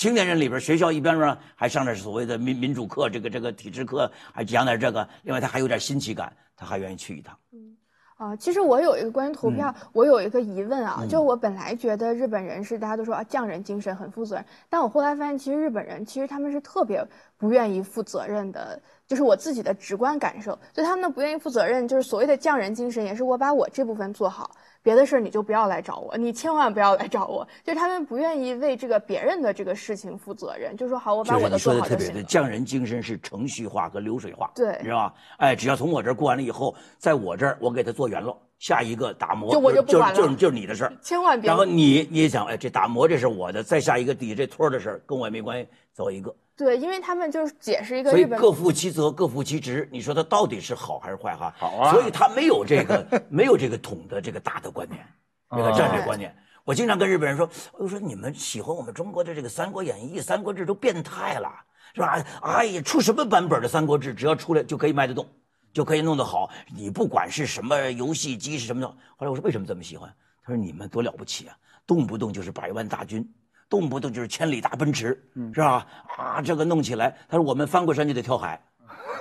[0.00, 5.06] 青年人里边，学校一边呢还上点所谓的民民主课，这个这个体制课，还讲点这个。
[5.24, 7.36] 另外，他还有点新奇感，他还愿意去一趟。
[7.52, 7.76] 嗯，
[8.16, 20.58] 啊，其实我有一个关于投票，我有一个疑问啊，就我本来觉得日本人是大家都说啊匠人精神很负责任，但我后来发现，其实日本人其实他们是特别不愿意负责任的，就是我自己的直观感受。
[20.72, 24.50] 就他们的不愿意负责任，就是所谓的匠人精神，也是我把我这部分做好。
[24.82, 27.46] 别的事儿你就不要来找我，你千万不要来找我。
[27.64, 32.24] 就是他们不愿意为这个别人的这个事情负责任，就说好，我把我的做好就行。
[32.24, 35.14] 匠人精神是程序化和流水化，对，知道吧？
[35.38, 41.48] 哎，只要从我这儿过完了以后，在我这儿我给他做圆了，下一个打磨就我就不管了，就是就是你的事儿， 千万别。
[41.48, 46.34] 然后你你也想，哎，这打磨这是我的，再下一个底下这托的事儿跟我也没关系，走一个。
[46.64, 49.88] 对，因为他们就是解释一个，所以各负其责，各负其职。
[49.90, 51.54] 你说他到底是好还是坏哈？
[51.58, 51.92] 好啊。
[51.92, 55.04] 所以他没有这个没有这个统的这个大的观念。
[55.52, 56.32] 这个战略观念，
[56.64, 61.50] 我经常跟日本人说，我说你们喜欢我们中国的这个《三国演义》《三国志》都变态了，
[61.92, 62.24] 是吧？
[62.40, 65.26] 哎呀，出什么版本的《三国志》，只要出来就可以卖得动，
[65.72, 66.50] 就可以弄得好。
[66.72, 68.86] 你不管是什么游戏机是什么的。
[68.86, 70.08] 后来我说为什么这么喜欢？
[70.44, 73.28] 他说你们多了不起啊，动不动就是百万大军，
[73.70, 75.18] 动不动就是千里大奔驰，
[75.54, 75.86] 是吧？
[76.18, 78.60] 啊，这个弄起来，他说我们翻过山就得跳海。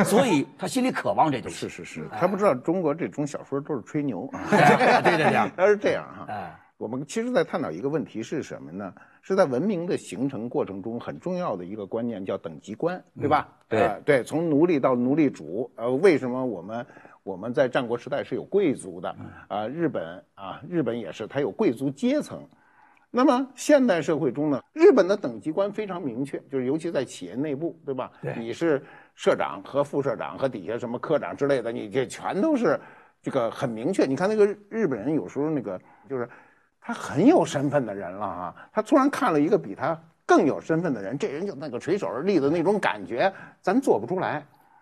[0.05, 1.55] 所以他心里渴望这东西。
[1.67, 4.29] 是是是，他不知道中国这种小说都是吹牛。
[4.49, 4.57] 对
[5.17, 6.25] 对对， 他是这样哈。
[6.29, 8.93] 哎，我们其实在探讨一个问题是什么呢？
[9.21, 13.49] 是在文明的形成过程中很重要的一个观念叫等级观，对吧？
[13.67, 16.85] 对对，从奴隶到奴隶主，呃，为什么我们
[17.23, 19.13] 我们在战国时代是有贵族的？
[19.49, 22.41] 啊，日本啊，日本也是，它有贵族阶层。
[23.11, 28.11] 那么现代社会中呢，日本的等级观非常明确，就是尤其在企业内部，对吧？
[28.21, 28.81] 对，你是。
[29.15, 32.79] 社长和副社长和底下什么科长之类的，你这全都是
[33.21, 34.05] 这个很明确。
[34.05, 35.77] 你看那个日本人有时候那个
[36.09, 36.25] 就是
[36.79, 44.41] 他很有身份的人了啊，他突然看了一个比他更有身份的人，这人就那个垂手而立的那种感觉，咱做不出来。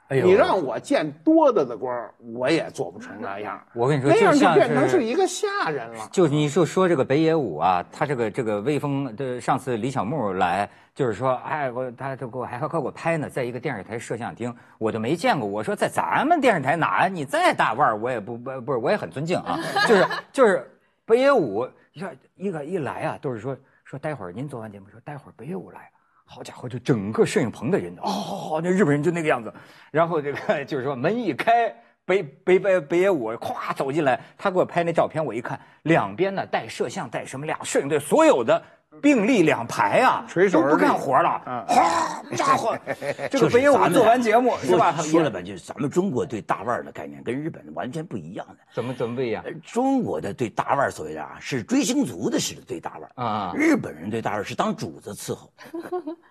[0.09, 3.61] 你让我见多的的官我也做不成那样。
[3.73, 6.07] 我跟你说，那样就变成是一个下人了。
[6.11, 15.45] 就你就说这个北野武啊，他这个这个威风，的上次李小牧来，就是说，哎，我他就给我还还给我拍呢，在一个电视台摄像厅，我就没见过。
[15.45, 19.59] 我说在咱们电视台哪，你再大腕儿，我也不不不是，我也很尊敬啊。
[19.87, 20.71] 就是就是
[21.05, 25.89] 北野武，一看一个一来啊，都是说说待会儿您做完节目说待会儿北野武来。
[26.29, 29.51] 好家伙，就整个摄影棚的人哦，那日本人就那个样子。
[29.91, 31.73] 然后这个 就是说门一开，
[32.05, 38.61] 北北北北野武咵走进来，他给我拍那照片，我一看，两边呢带摄像带什么俩摄影队，所有的。
[39.01, 42.77] 并立两排啊，都不干活了，哗，家伙，
[43.29, 44.95] 这个北野武做完节目是吧？
[45.01, 48.55] 说了吧，就是咱们中国对大腕的概念跟日本完全不一样的。
[48.73, 49.43] 怎么怎么不一样？
[49.63, 53.51] 中国的对大腕所谓的啊，是追星族的似的对大腕啊。
[53.55, 55.51] 日本人对大腕是当主子伺候，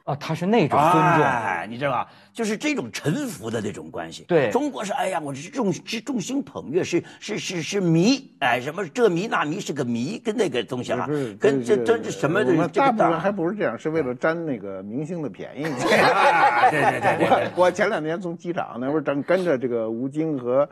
[0.05, 2.09] 啊， 他是那种尊重，哎，你知道吧？
[2.37, 4.23] 就是这种臣服的那种关系。
[4.29, 11.09] 对，中国是哎呀，我是众是众星捧月，是是是是迷，哎，什么这迷那迷是个迷，跟那个东西啊，
[11.41, 12.69] 跟这这这什么的。
[12.69, 15.63] 大部分还不是这样，是为了占那个明星的便宜。
[16.71, 20.69] 对对对，我我前两天从机场那会儿正跟着这个吴京和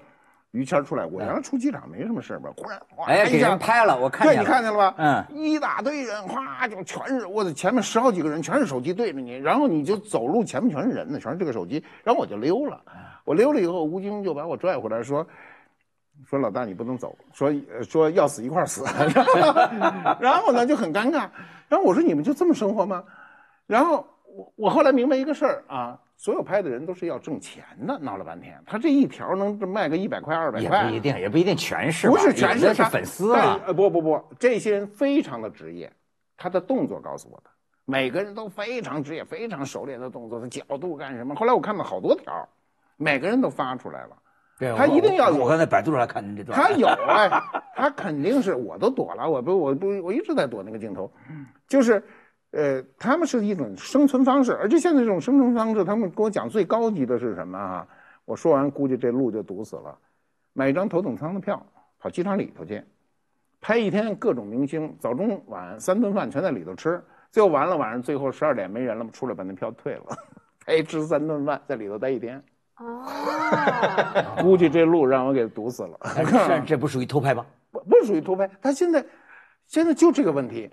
[0.55, 4.95] 于谦出来，我原来出机场没什么事吧，忽然哎给人拍了，我看见对，你看见了吧？
[4.97, 12.81] 嗯，一大堆人，哗就全是我的前面十好几个人，全是手机对着你，然后你就走路前面全是人呢，全是这个手机，然后我就溜了，
[13.25, 15.27] 我溜了以后，吴京就把我拽回来说。
[16.31, 18.85] 说老大你不能走，说说要死一块死，
[20.21, 21.29] 然后呢就很尴尬，
[21.69, 23.03] 然后我说你们就这么生活吗？
[23.67, 35.93] 然后我我后来明白一个事儿啊，所有拍的人都是要挣钱的，闹了半天，他这一条能卖个一百块二百块，也不一定，也不一定全是，不是全是是粉丝啊，呃不不不，这些人非常的职业，
[36.37, 37.51] 他的动作告诉我的，
[37.85, 41.35] 每个人都非常职业，非常熟练的动作，的角度干什么？
[41.35, 42.49] 后来我看到好多条，
[42.97, 44.17] 每个人都发出来了。
[44.77, 45.43] 他一定要有。
[45.43, 46.57] 我刚才百度上看您这段。
[46.57, 47.29] 他有 哎，
[47.75, 51.13] 他肯定是，我都躲了，我不，我不，我一直在躲那个镜头。
[51.67, 52.01] 就是，
[52.55, 57.87] 呃，他们是一种生存方式，而且现在这种生存方式，他们跟我讲最高级的是什么啊？
[58.25, 59.99] 我说完，估计这路就堵死了。
[60.53, 61.61] 买一张头等舱的票，
[61.99, 62.83] 跑机场里头去，
[63.61, 70.17] 拍一天各种明星，早中晚三顿饭全在里头吃，最后完了晚上最后十二点没人了，出来把那票退了，
[70.65, 72.41] 还吃三顿饭，在里头待一天。
[72.79, 73.05] 哦，
[74.41, 75.99] 估计这路让我给堵死了。
[76.25, 77.45] 这这不属于偷拍吧？
[77.73, 78.49] 不不属于偷拍。
[78.63, 79.05] 他现在，
[79.67, 80.71] 现在就这个问题，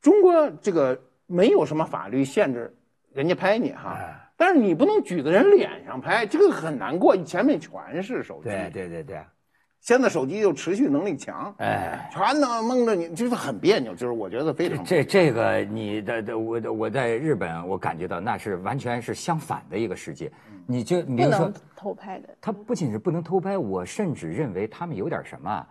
[0.00, 2.74] 中国这个没有什么法律限制
[3.12, 3.98] 人家拍你哈，
[4.36, 7.16] 但是你不能举在人脸上拍，这个很难过。
[7.16, 8.48] 前面全是手机。
[8.48, 9.20] 对对对对。
[9.80, 13.94] 现在手机又持续能力强，哎，全能蒙着你，就是很别扭。
[13.94, 20.32] 就是我觉得非常这这个你的的我我在日本，我感觉到那是完全是相反的一个世界。
[20.66, 25.66] 你就比如说偷拍的，他不仅是不能偷拍，我甚至认为他们有点什么。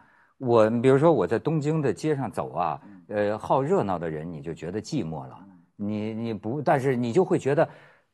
[0.46, 5.38] 我比如说我在东京的街上走啊，呃，好热闹的人你就觉得寂寞了，
[5.76, 7.68] 你你不，但是你就会觉得。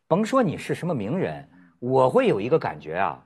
[0.07, 3.23] 甭说你是什么名人，我会有一个感觉啊，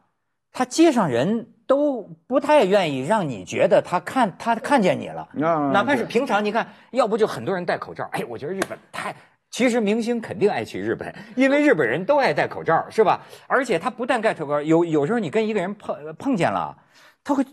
[0.51, 9.15] 他街上人都不太愿意让你觉得他看他看见你了，啊哪怕是平常，你看，要不就很多人戴口罩，哎，我觉得日本太。
[9.49, 13.21] 其实明星肯定爱去日本，因为日本人都爱戴口罩，是吧？
[13.47, 16.75] 而且他不但戴口罩，有有时候你跟一个人碰碰见了，
[17.23, 17.45] 他会，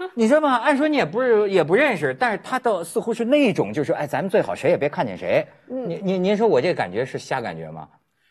[0.14, 0.56] 你知道吗？
[0.56, 5.46] 按说你也不是也不认识，但是他倒似乎是那种，就是哎，咱们最好谁也别看见谁。
[5.68, 7.88] 嗯您您您说我这感觉是瞎感觉吗？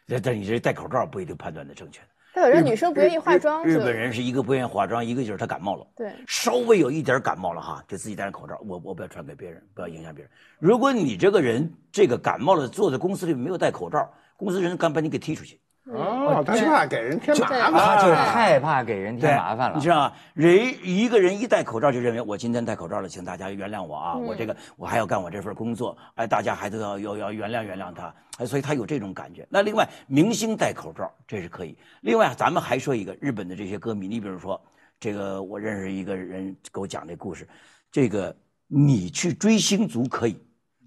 [0.08, 2.08] 但但你这戴口罩不一定判断的正确的。
[2.34, 5.88] 但有时候女生不愿意化妆，就日日本人是一个不愿意化妆，一个就是他感冒了。
[5.96, 10.32] 对稍微有一点感冒了哈，就自己戴上口罩，我我不要传给别人，不要影响别人。
[10.60, 15.60] 如果你这个人这个感冒了，坐在公司里没有戴口罩，公司人敢把你给踢出去。
[15.90, 17.72] 哦，他怕给人添麻烦。
[17.72, 19.82] 他就是啊害怕给人添麻烦了你。
[19.82, 20.14] 知道吗？
[20.34, 29.48] 人一个人一戴口罩就认为我今天戴口罩了，请大家原谅我啊，我这个我还要干我这份工作，哎，大家还都要要要原谅原谅他，哎，所以他有这种感觉。
[29.50, 31.78] 那另外，明星戴口罩这是可以。
[32.02, 34.62] 另外，咱们还说一个日本的这些歌迷，你比如说
[35.00, 37.48] 这个，我认识一个人给我讲这故事，
[37.92, 38.36] 这个
[38.68, 40.38] 你去追星族可以，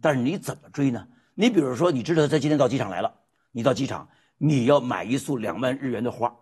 [0.03, 1.07] 但是你怎么追呢？
[1.35, 3.11] 你比如说，你知道他今天到机场来了，
[3.51, 4.07] 你到机场
[4.43, 6.35] 你要买一束两万日元的花。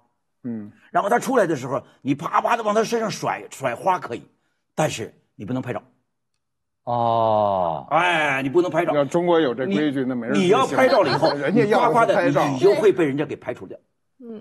[0.45, 4.23] 嗯，然后他出来的时候，你啪啪的往他身上甩甩花可以，
[4.77, 5.83] 但是你不能拍照。
[6.85, 8.95] 哦，哎，你不能拍照。
[8.95, 13.77] 要中国有这规矩，那没人你要拍照了以后， 人家要拍照你就会被人家给排除掉。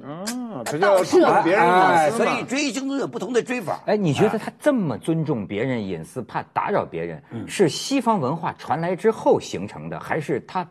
[0.03, 2.45] 啊，这叫注重别人哎，隐私嘛所以。
[2.45, 3.81] 追星族有不同的追法。
[3.85, 10.67] 哎，你觉得他这么尊重别人隐私，怕打扰别人，是西方文化传来之后形成的，还是他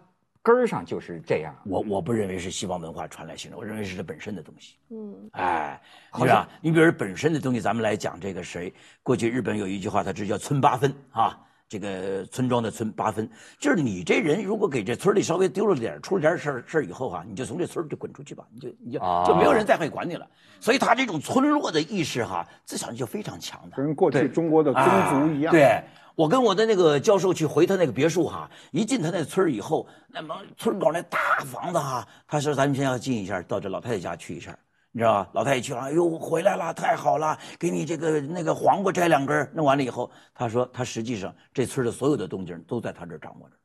[0.46, 1.52] 根儿上就是这样？
[1.64, 4.76] 我我不认为是西方文化传来形成，我认为是它本身的东西。
[4.90, 5.82] 嗯，哎，
[6.14, 6.48] 是吧？
[6.60, 8.72] 你比如说本身的东西，咱们来讲这个谁？
[9.02, 11.36] 过去日本有一句话，它这叫村八分啊。
[11.68, 20.26] 这个村庄的村八分，就是你这人如果给这村里稍微丢了点，出了点事儿事儿以后哈、你就从这村儿就滚出去吧，你就你就、哦就没有人再会管你了。
[20.60, 23.76] 所以他这种村落的意识哈、自小就非常强的。
[23.76, 25.50] 跟过去中国的宗族一样。
[25.50, 25.82] 啊对，
[26.14, 34.56] 我跟我的那个教授去回他那个别墅哈，一进他那村儿以后，那么村口那大房子哈，他说咱们先要进一下，到这老太太家去一下。
[34.96, 35.30] 你知道吧？
[35.34, 39.52] 老太太去了，哎呦，回来了，太好了，给你这个那个黄瓜摘两根儿。
[39.54, 43.56] 弄完了以后，他说他实际上这村的所有的动静都在他这儿掌握着，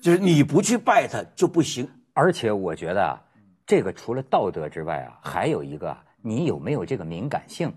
[0.00, 1.90] 就是你不去拜他就不行。
[2.12, 3.18] 而且我觉得啊，
[3.66, 7.74] 这个除了道德之外啊，还有一个啊，你有没有这个敏感性？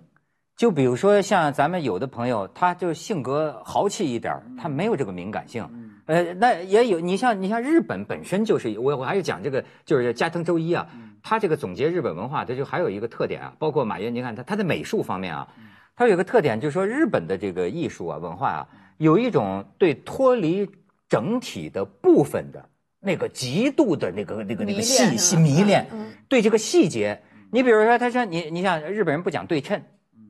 [0.56, 5.67] 就比如说像咱们有的朋友，他就性格豪气一点儿，他没有这个敏感性。
[6.06, 10.88] 呃，那也有，你像你像日本本身就是，我我还是讲这个，就是加藤周一啊，
[11.28, 15.48] 他这个总结日本文化，他就还有一个特点啊，包括马云，你看他他在美术方面啊，
[15.96, 20.70] 他有一个特点，就是说日本的这个艺术啊文化啊，有一种对脱离
[21.10, 27.20] 整体的部分的那个极度的那个那个那个细细迷恋嗯，对这个细节，
[27.52, 29.82] 你比如说，他说你你像日本人不讲对称，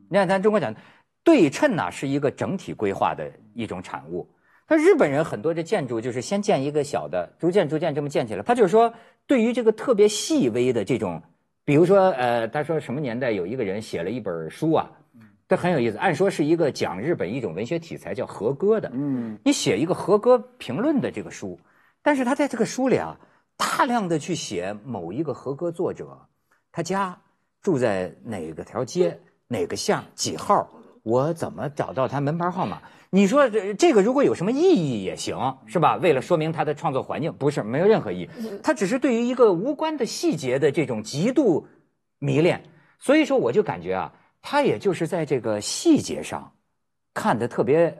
[0.09, 0.73] 你看咱中国讲
[1.25, 4.29] 对称呐、是一个整体规划的一种产物。
[4.67, 8.41] 他日本人很多这建筑就是先建一个小的，逐渐逐渐这么建起来。
[8.41, 8.91] 他就是说，
[9.27, 11.21] 对于这个特别细微的这种，
[11.63, 14.91] 比如说呃，他说什么年代有一个人写了一本书啊，
[15.47, 15.97] 这很有意思。
[15.97, 21.59] 按说是一个讲日本一种文学题材叫和歌的，嗯，你写一个和歌评论的这个书，
[22.03, 23.17] 但是他在这个书里啊，
[23.57, 26.27] 大量的去写某一个和歌作者，
[26.71, 27.19] 他家
[27.61, 30.69] 住在哪个条街、哪个巷、几号，
[31.01, 32.81] 我怎么找到他门牌号码？
[33.15, 35.95] 你说这这个如果有什么意义也行，是吧？
[35.95, 38.29] 为了说明他的创作环境，不是没有任何意义，
[38.61, 41.65] 他只是对于一个无关的细节的这种极度
[42.19, 42.61] 迷恋，
[42.99, 46.51] 所以说我就感觉啊，他也就是在这个细节上
[47.13, 47.97] 看得特别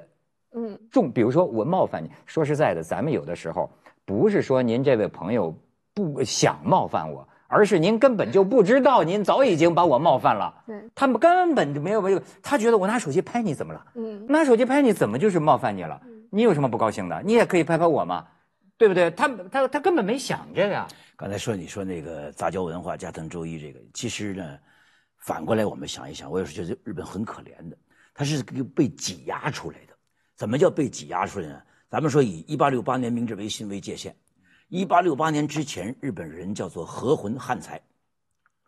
[0.52, 3.72] 嗯，重，比如说我冒犯你，说实在的，咱们有的时候
[4.04, 5.58] 不是说您这位朋友
[5.94, 10.64] 不想冒犯我，而是您根本就不知道，您早已经把我冒犯了。
[10.66, 13.86] 对，他们根本就没有没有，他觉得我拿手机拍你怎么了？
[13.96, 16.02] 嗯，拿手机拍你怎么就是冒犯你了？
[16.32, 17.22] 你有什么不高兴的？
[17.24, 18.26] 你也可以拍拍我嘛，
[18.78, 19.12] 对不对？
[19.12, 20.88] 他他他根本没想这个呀。
[21.16, 24.58] 刚才说你说那个杂交文化加藤周一这个，其实呢，
[25.20, 27.78] 反过来我们想一想，我有时候觉得日本很可怜的，
[28.14, 29.94] 它是被挤压出来的。
[30.36, 31.62] 怎么叫被挤压出来呢？
[31.90, 34.14] 咱们说以一八六八年明治维新为界限，
[34.68, 37.82] 一八六八年之前，日本人叫做和魂汉才，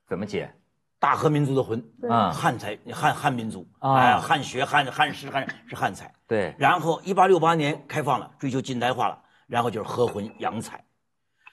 [0.08, 0.54] 怎么解？
[1.00, 6.12] 大和民族的魂啊汉才汉汉民族啊哎，汉学汉汉诗汉是汉才。
[6.26, 10.84] 对，然后一八六八年开放了，追求近代化了，然后就是和魂洋才。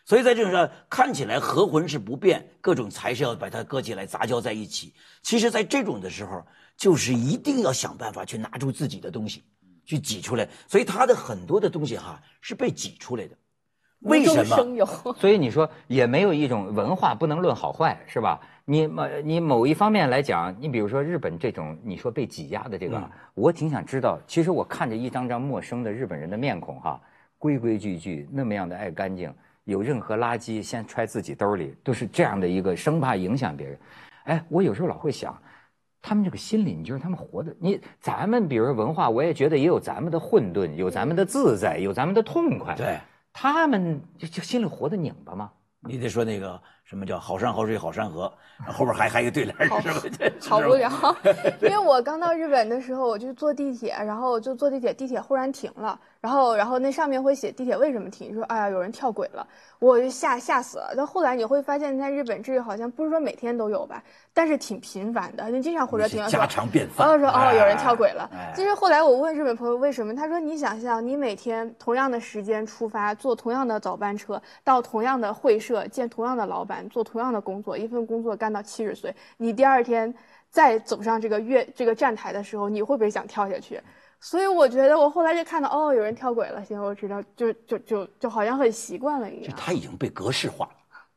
[0.07, 4.95] 所以在这种上看起来和魂是不变，各种才是要把它搁起来杂交在一起。
[5.22, 9.45] 其实，在这种的时候，就是一定要想办法去拿出自己的东西，
[9.84, 10.49] 去挤出来。
[10.68, 13.36] 所以他的很多的东西哈是被挤出来的。
[14.05, 14.44] 为什么？
[14.44, 14.86] 生有。
[15.18, 18.40] 所以你说也没有一种文化不能论好坏，是吧？
[18.66, 23.02] 你某你某一方面来讲，你比如说日本这种，你说被挤压的这个，
[23.34, 24.18] 我挺想知道。
[24.26, 26.98] 其实我看着一张张陌生的日本人的面孔，哈，
[27.38, 29.30] 规规矩矩，那么样的爱干净，
[29.64, 33.78] 有任何垃圾先揣自己兜里，都是这样的一个，生怕影响别人。
[34.24, 35.38] 哎，我有时候老会想，
[36.00, 37.55] 他们这个心理，你觉得他们活的？
[37.61, 42.74] 你咱们比如说文化，我也觉得也有咱们的混沌，有咱们的自在，有咱们的痛快。
[42.74, 42.98] 对，
[43.35, 45.51] 他们就就心里活得拧巴吗？
[45.87, 48.32] 你得说那个什么叫好山好水好山河，
[48.68, 49.78] 后边还 还有一个对联是吧？
[50.49, 50.91] 好无聊，
[51.61, 59.46] 因为我刚到日本的时候，我就坐地铁，然后就坐地铁，地铁忽然停了，然后然后那上面会写地铁为什么停，说哎呀有人跳轨了，
[59.78, 60.94] 我就吓吓死了。
[60.96, 64.02] 但后来你会发现，在日本这个好像不是说每天都有吧，
[64.32, 67.06] 但是挺频繁的，你经常火车停了家常便饭。
[67.06, 80.14] 然后说哦有人跳轨了，其实后来我问日本朋友为什么，他说你想象你每天同样的时间出发，坐同样的早班车，到同样的会社见同样的老板，做同样的工作，一份工作干到七十岁，你第二天
[80.48, 83.78] 再走上这个月这个站台的时候，你会不会想跳下去？
[84.24, 89.54] 所以我觉得我后来就看到哦有人跳轨了，行，我知道，就就就就好像很习惯了一样。
[89.54, 90.64] 他已经被格式化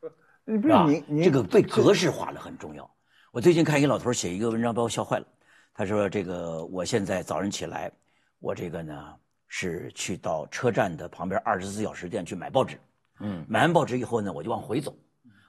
[0.02, 0.12] 了，
[0.44, 2.88] 你不是你你这个被格式化了很重要。
[3.32, 5.26] 我最近看一个老头写一个文章，把我笑坏了。
[5.72, 7.90] 他说：“这个我现在早上起来，
[8.40, 9.14] 我这个呢
[9.46, 12.78] 是去到车站的旁边二十四小时店去买报纸。
[13.20, 14.94] 嗯，买完报纸以后呢，我就往回走。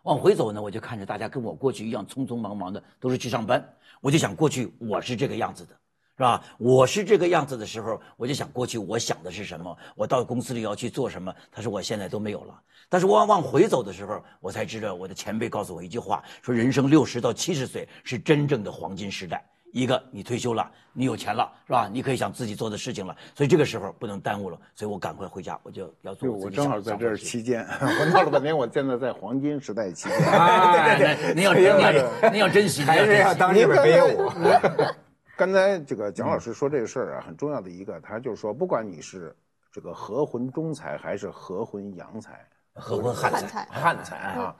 [0.03, 3.62] 往回走呢，我就看着大家跟我过去一样匆匆忙忙的，都是去上班。
[3.99, 5.76] 我就想过去我是这个样子的，
[6.20, 6.44] 是吧？
[6.58, 9.74] 我是这个样子的时候，我就想过去我想的是什么？
[9.96, 11.34] 我到公司里要去做什么？
[11.50, 12.54] 他说我现在都没有了。
[12.90, 19.42] 但是我往回走的时候，我才知道我的前辈告诉我一句话：说人生六十到七十岁是真正的黄金时代。
[19.72, 21.90] 一个你退休了，你有钱了，是吧？
[21.90, 24.60] 你可以想自己做的事情了，所以这个时候不能耽误了。
[24.76, 30.18] 所以我赶快回家，我就要做就我正好在这期间， 我闹了半天，我现在在黄金时代期间。
[30.20, 34.30] 对对对，您要您要您要珍惜，还是要当日本编舞。
[35.40, 39.34] 刚才这个蒋老师说这个事儿啊，很重要的一个，他就是说，不管你是
[39.72, 44.56] 这个合魂中财还是合魂洋财，合婚汉汉才才，汉财啊。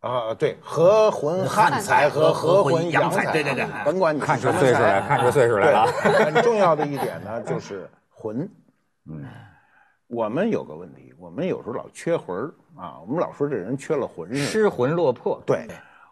[0.00, 5.86] 啊，对，合魂汉财和合魂洋财，对对对甭管你看出什么岁数来，看出岁数来了。
[5.86, 8.50] 很重要的一点呢，就是魂。
[9.08, 9.24] 嗯，
[10.08, 14.34] 我们有个问题，我们有时候老缺魂儿啊，我们老说这人缺了魂。
[14.34, 15.40] 失魂落魄。
[15.46, 15.68] 对，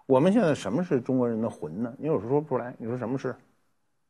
[0.06, 1.92] 我们现在什么是中国人的魂呢？
[1.98, 3.34] 你有时候说不出来，你说什么是？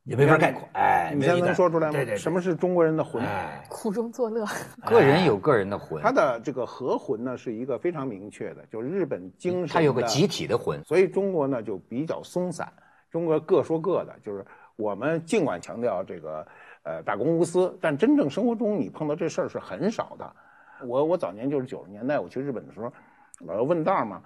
[0.07, 0.67] 也没法概括。
[0.73, 1.93] 哎，你现在能说出来吗？
[1.93, 3.23] 对对对，什么是中国人的魂？
[3.69, 4.47] 苦中作乐。
[4.85, 9.75] 个人有个人的魂，他的这个和魂呢，是一个非常明确的，就是日本精神。
[9.75, 10.83] 他有个集，体的魂。
[10.85, 12.73] 所以中国呢就比较松散，
[13.11, 14.47] 中国各说各的，就是
[14.77, 16.47] 我们尽管强调这个
[16.85, 20.33] 呃大公无私，但真正生活中你碰到这事儿是很少的。
[20.87, 22.93] 我我早年就是九十年代我去日本的时候，
[23.47, 24.23] 老要问道嘛，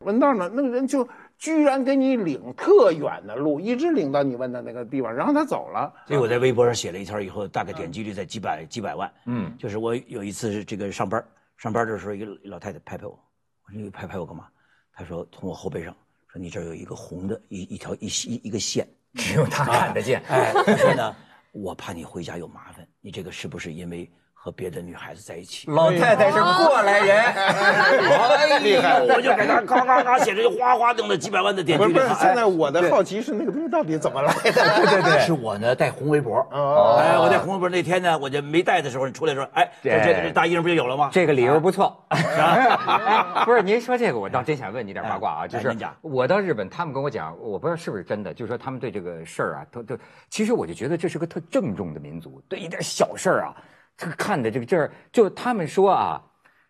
[0.00, 1.08] 问道呢，那个人就
[1.38, 5.92] 居然给你领特远的路，一直领到你问的那个地方，然后他走了。
[6.06, 9.12] 所以我在微博上写了一条以后，大概点击率在几百几百万。
[9.26, 11.22] 嗯，就是我有一次是这个上班，
[11.56, 14.46] 上班的时候，一个老太太拍拍我，我说你拍拍我干嘛？
[14.92, 15.94] 她说从我后背上
[16.28, 20.22] 说你这儿有一个红的一一条一一一个线， 只有她看得见。
[20.28, 21.14] 哎，她说呢，
[21.52, 24.10] 我怕你回家有麻烦，你这个是不是因为
[24.44, 25.70] 和别的女孩子在一起？
[25.70, 29.00] 老太太是过来人，哎厉害！
[29.08, 32.20] 我就给她咔咔咔写着，就哗哗弄了几百万的点击率不是不是，。
[32.20, 34.52] 现在我的好奇是那个东西到底怎么来的？
[34.52, 36.46] 对对对，是我呢带红围脖。
[36.52, 41.08] 哦哎，我带红围脖那天呢，我就没带的时候，你出来说，哎，这这这大衣上不就有了吗？
[41.10, 42.04] 这个理由不错。
[43.46, 49.96] 不是您说这个，我倒真想问你点八卦啊，就是我到日本，他们跟我讲，我不知道是不是真的，就是说他们对这个事儿啊，都都，
[50.28, 53.56] 其实我就觉得这是个特郑重的民族，对一点小事儿啊，
[53.96, 56.22] 这个看的这个劲儿，就他们说啊。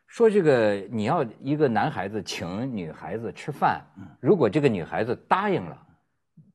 [0.07, 3.85] 说这个你要一个男孩子请女孩子吃饭，
[4.21, 5.77] 如果这个女孩子答应了，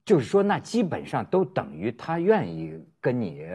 [0.06, 3.46] 就是说那基本上都等于她愿意跟你，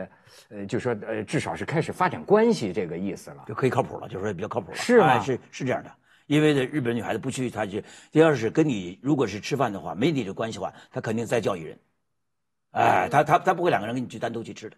[0.51, 3.45] 呃，就说呃至少是开始发展关系这个意思了。
[3.47, 4.77] 就可以靠谱了，就说比较靠谱了。
[4.77, 5.91] 是吗哎是是这样的，
[6.27, 11.79] 因为呢，日本女孩子不去，她就这要是跟你如果是吃饭的话，没你的关系的话，她肯定再叫一人。
[12.73, 14.77] 哎，她她她不会两个人跟你去单独去吃的。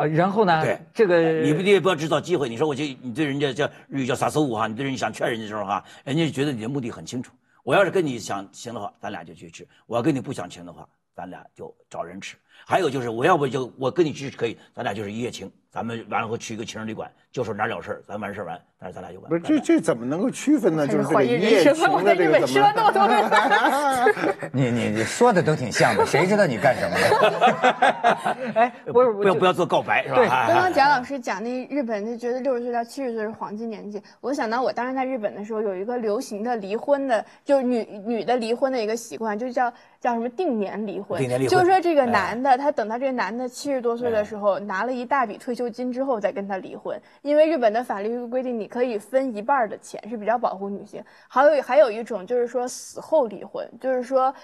[0.00, 0.62] 啊，然后呢？
[0.62, 2.48] 对这个你不也不要制造机会。
[2.48, 7.32] 你说我就你对人家叫日语叫撒搜五哈，你对人家想劝人家的时候哈，人家就觉得你的目的很清楚。
[7.62, 12.36] 我要是跟你想行的话，咱俩就去吃；我要跟你不想行的话，咱俩就找人吃。
[12.66, 19.28] 还有就是，我要不就我跟你去可以，咱俩就是一夜情，咱们完了后去一个情人旅馆，就说哪儿有事儿，咱完事儿完，但是咱俩就完。
[19.28, 20.86] 不是这这怎么能够区分呢？
[20.86, 23.08] 就是这怀疑个一夜人生了，我在情的这日本说个怎么？
[23.08, 24.50] 那么多。
[24.52, 27.10] 你你你说的都挺像的，谁知道你干什么了？
[28.54, 30.46] 哎，不是不要不要做告白是吧？
[30.48, 41.18] 刚刚贾老师讲那日本就觉得六十岁到七十岁是黄金年纪，我想到我当时在日本的时候，有一个流行的离婚的，就是女女的离婚的一个习惯，就叫叫什么定年离婚。
[41.18, 51.02] 定年离婚就是说这个哎男的，他等她这个男的七十多岁的时候，拿了一大笔退休金之后再跟他离婚，因为日本的法律规定你可以分一半的钱，是比较保护女性。
[51.28, 54.34] 还有还有一种就是说死后离婚，就是说。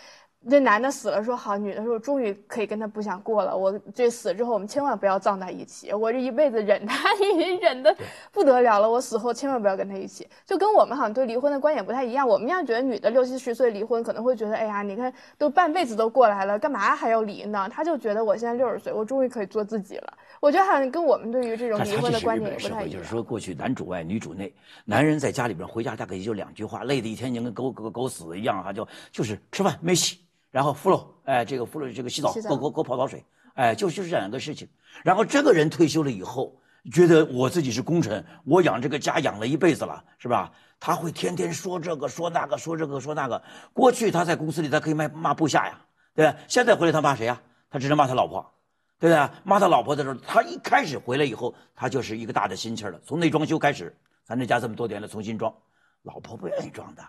[0.49, 3.57] 这男的死了，说好，女的说终于可以跟他不想过了。
[3.57, 5.93] 我这死之后，我们千万不要葬在一起。
[5.93, 7.95] 我这一辈子忍 他，已经忍的
[8.31, 8.89] 不得了了。
[8.89, 10.29] 我死后千万不要跟他一起。
[10.45, 12.27] 就跟我们好像对离婚的观点不太一样。
[12.27, 17.69] 我们要觉得女的六七十岁离婚，可能会觉得，哎呀，你看都半辈子都过来了，干嘛还要离呢？
[17.71, 20.13] 他就觉得我现在六十岁，我终于可以做自己了。
[20.41, 23.05] 我觉得好像跟我们对于这种离婚的观点也不太一社会，就是。
[23.07, 30.19] 说过去男主外女主内，男人在家里边回家大概也就两句话，累得一天就跟狗狗狗死一样哈，就就是吃饭没洗，
[30.51, 33.25] 然后敷了，哎，这个敷了这个洗澡，给我给我给泡澡水，
[33.55, 34.69] 哎，就就是这两个事情。
[35.05, 36.61] 然后这个人退休了以后，
[36.93, 40.53] 觉得我自己是功臣，我养这个家养了一辈子了，是吧？
[40.79, 43.43] 他会天天说这个说那个说这个说那个。
[43.73, 45.81] 过去他在公司里他可以骂骂部下呀，
[46.15, 46.37] 对吧？
[46.49, 47.41] 现在回来他骂谁呀？
[47.71, 48.53] 他只能骂他老婆。
[48.99, 49.31] 对不对？
[49.45, 52.99] 骂他老婆的时候，他一开始回来以后，他就是一个大的心气儿了。
[53.05, 53.95] 从内装修开始，
[54.25, 55.55] 咱这家这么多年了，重新装，
[56.03, 57.03] 老婆不愿意装的，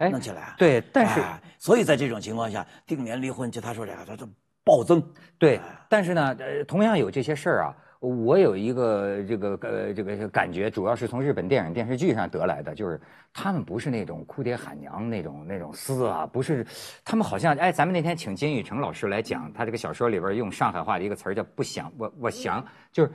[0.00, 0.54] 哎弄起来。
[0.58, 4.26] 对，但是哎所以在这种情况下，定年离婚，就他说这个，他这
[4.64, 5.02] 暴增。
[5.38, 12.98] 对，但是呢，呃，同样有这些事儿啊，我有一个这个呃这个感觉，主要是从日本电影电视剧上得来的，就是
[13.32, 16.66] 他们不是那种哭爹喊娘那种那种撕啊，不是，
[17.04, 23.12] 他们好像哎，咱们那天请金宇成老师来讲，他这个小说里边用上海话的一个词儿叫“不想”，我我想就是。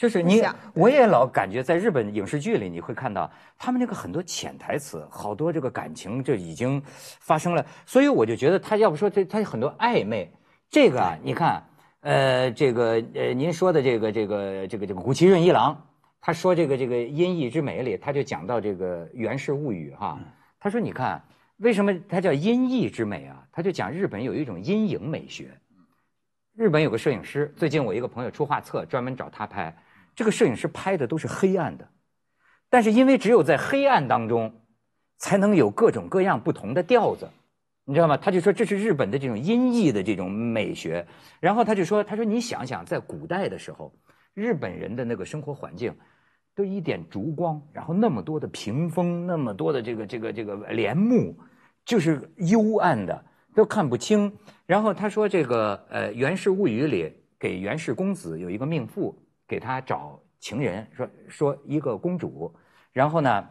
[0.00, 0.42] 就是你，
[0.72, 10.32] 我也老感觉在日本影视剧里，你会看到他们那个很多潜台词，好多这个感情就已经发生了，所以我就觉得他要不说这他有很多暧昧，
[10.70, 11.62] 这个啊，你看，
[12.00, 15.78] 呃，这个呃，您说的这个这个这个这个古奇润一郎，
[16.22, 20.18] 他说这个这个《音译之美》里，他就讲到这个《源氏物语》哈，
[20.58, 21.22] 他说你看
[21.58, 23.44] 为什么它叫音译之美啊？
[23.52, 25.50] 他就讲日本有一种阴影美学，
[26.56, 29.76] 日本有个摄影师，最近我一个朋友出画册，专门找他拍，
[30.14, 31.88] 这个摄影师拍的都是黑暗的，
[32.68, 34.62] 但是因为只有在黑暗当中，
[35.18, 37.28] 才能有各种各样不同的调子。
[37.84, 38.16] 你知道吗？
[38.16, 41.04] 他就说这是日本的这种音译的这种美学，
[41.40, 43.92] 然后他就说，他说你想想，在古代的时候，
[44.32, 45.92] 日本人的那个生活环境，
[46.54, 51.36] 都一点烛光，然后那么多的屏风，那么多的这个这个这个帘幕，
[51.84, 53.24] 就是幽暗的，
[53.56, 54.32] 都看不清。
[54.66, 59.18] 然后他说这个呃《源氏物语》里给源氏公子有一个命妇，
[59.50, 62.54] 给他找情人，说说一个公主，
[62.92, 63.48] 然后呢，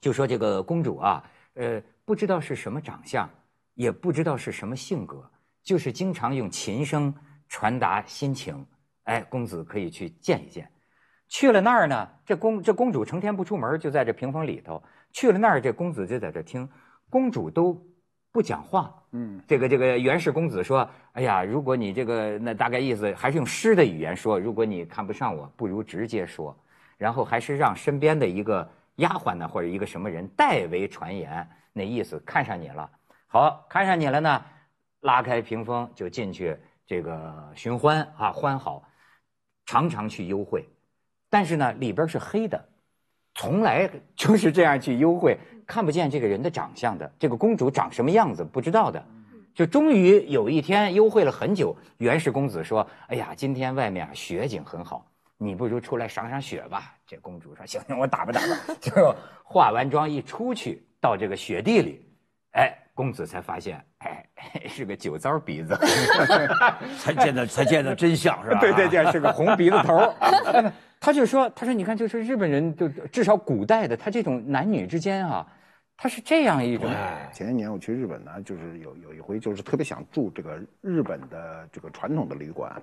[0.00, 3.28] 就说这个公主啊，呃，不知道是什么长相。
[3.74, 5.30] 也不知道是什么性格，
[5.62, 7.14] 就是经常用琴声
[7.48, 8.66] 传达心情。
[9.04, 10.68] 哎，公子可以去见一见。
[11.28, 14.82] 去了那儿呢，这公这公主成天不出门，就在这屏风里头。
[15.12, 16.68] 去了那儿，这公子就在这听，
[17.08, 17.80] 公主都
[18.38, 18.94] 不讲话。
[19.10, 26.56] 嗯，这个这个源氏公子说：“哎呀，如果你这个那大概意思还是用诗的语言说，如果你看不上我，不如直接说。
[26.96, 32.88] 然后还是让身边的一个丫鬟呢，或者一个什么人代为传言，那意思看上你了。”
[33.26, 34.44] 好，看上你了呢，
[35.00, 38.84] 拉开屏风就进去这个寻欢啊，欢好，
[39.66, 40.64] 常常去幽会，
[41.28, 42.68] 但是呢里边是黑的，
[43.38, 49.00] 从来就是这样去幽会，看不见这个人的长相的，这个公主长什么样子不知道的，
[49.54, 59.14] 就终于有一天幽会了很久，元氏公子说：“哎呀，今天外面啊雪景很好，你不如出来赏赏雪吧。”这公主说：“行行，我打吧打吧。”结果
[59.44, 62.04] 化完妆一出去，到这个雪地里，
[62.54, 62.76] 哎。
[62.98, 64.26] 公子才发现，哎，
[64.66, 65.78] 是个酒糟鼻子，
[66.98, 68.58] 才见到才见到真相是吧？
[68.60, 70.12] 对对对，是个红鼻子头。
[70.98, 75.46] 他就说，他说你看，就是日本人，就至少古代的，他这种男女之间啊，
[75.96, 76.90] 他是这样一种。
[77.32, 82.82] 前些年我去日本呢，就是有有一回，就是特别想住这个日本的这个传统的旅馆，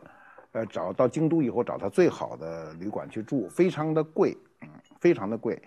[0.53, 4.69] 呃，找到京都以后找他最好的旅馆去住，非常的贵，嗯，
[5.01, 5.61] 非常的贵。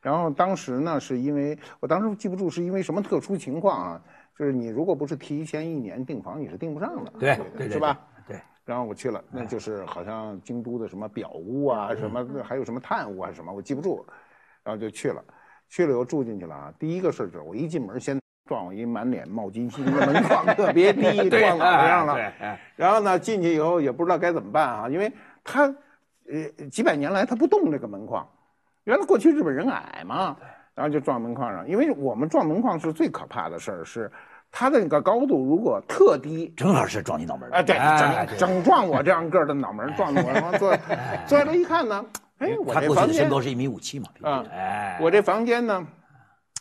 [0.00, 4.02] 然后当时呢，是因为我当时记不住是因为什么特殊情况啊？
[4.38, 8.00] 就是你如果不是提前一年订房，你是订不上的，对对是吧？
[8.26, 8.40] 对。
[8.64, 14.04] 然后我去了，那就是好像京都的什么表屋啊，什么还有什么炭屋啊什么，我记不住，
[14.62, 15.22] 然后就去了，
[15.68, 16.72] 去了以后住进去了啊。
[16.78, 22.32] 第一个事就是我一进门先撞我一满脸冒金星的门框特别低， 撞脑袋上了。
[22.76, 25.12] 然后呢进去以后也不知道该怎么办啊，因为
[25.44, 25.74] 他。
[26.32, 28.24] 呃几百年来他不动这个门框，
[28.84, 30.36] 原来过去日本人矮嘛，
[30.74, 34.10] 然后就撞门框上，因为我们撞门框是最可怕的事儿，是
[34.50, 40.76] 它的那个高度如果特低，正好是撞你脑门儿啊，对，哎整整撞我这样个儿的脑门儿撞的我，然后坐
[41.26, 42.04] 坐下来一看呢，
[42.38, 45.86] 哎，我这房间身高是一米五七嘛，啊，哎，我这房间呢，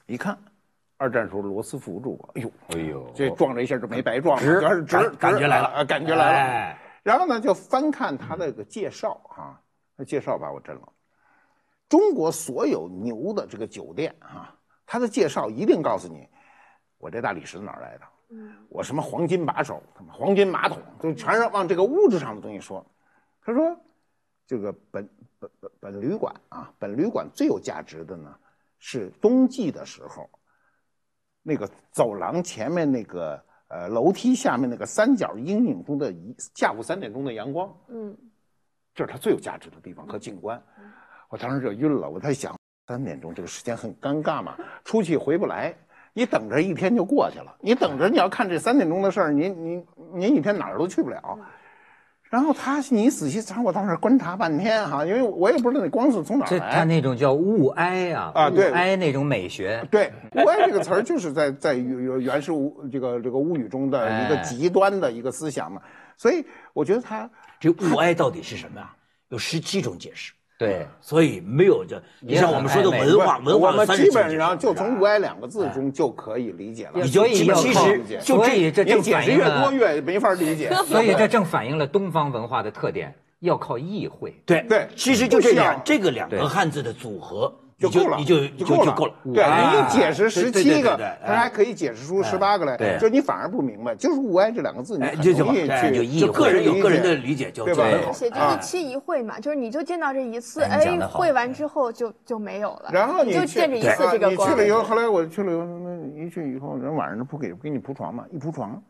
[0.05, 0.37] 一看，
[0.97, 6.37] 二战时候罗斯福住过，哎呦，哎呦，这撞了一下就没白撞，直主要是直感感觉来了啊，感觉来了。
[6.37, 9.57] 哎然后呢，就翻看他那个介绍啊，
[9.95, 10.81] 那介绍把我震了。
[11.89, 16.29] 中国所有牛的这个酒店啊，他的介绍一定告诉你，
[16.99, 18.03] 我这大理石哪儿来的？
[18.69, 19.81] 我什么黄金把手，
[20.11, 22.85] 黄金马桶，就全是往这个物质上的东西说。
[23.41, 23.75] 他说，
[24.45, 25.09] 这个本
[25.39, 28.37] 本本本旅馆啊，本旅馆最有价值的呢，
[28.77, 30.29] 是冬季的时候，
[31.41, 38.15] 那个走廊前面那个呃楼梯下面那个三角阴影中的一下午三点钟的阳光，嗯，
[38.93, 40.63] 这是它最有价值的地方和景观。
[41.29, 42.57] 我当时就晕了，我在想，
[42.87, 45.75] 三点钟这个时间很尴尬嘛，出去回不来，
[46.13, 47.55] 你等着一天就过去了。
[47.61, 51.39] 你等着你要看这三点钟的事儿，你你你一天哪儿都去不了。
[52.31, 56.83] 然后他，你仔细查，我当时观察半天哈，因为我也不知道那光是从哪儿这他。
[56.83, 65.81] 那种叫物哀啊，啊对物哀那种美学，对，物哀这个词儿就是在在原原始物这个这个物语中的一个哎极端的一个思想嘛，
[66.17, 67.27] 所以我觉得他
[67.59, 68.95] 这物哀到底是什么啊？
[69.29, 76.91] 有十七种解释，对，所以没有这，你像我们说的文化，文化我们基本上就从“物哀”两个字中就可以理解了。
[76.95, 80.69] 你所以要靠其实就所以这你正解释越反映了多越没法理解。
[80.85, 84.35] 所以这正反映了东方文化的特点，要靠意会。
[84.45, 89.13] 对对其实就这不需要两这个两个汉字的组合就够了，你就就够了，就就够了。
[89.33, 104.49] 对，哎你解释十七个他还可以解释出十八个来，对就你反而不明白，就是“物哀”这两个字，你就就容易就去就个人有个人的理解，就对吧对就一期一会嘛，就是你就见到这一次，哎会完之后就就没有了，然后你就见这一次啊这个光。
[104.49, 108.81] 你去了以后，后来我去了以后，那一去以后，人晚上不给给你铺床嘛，一铺床，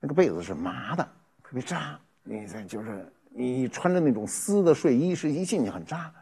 [0.00, 1.02] 那个被子是麻的，
[1.42, 1.98] 特别扎。
[2.24, 6.12] 你这就是你穿着那种丝的睡衣，是一进去很扎。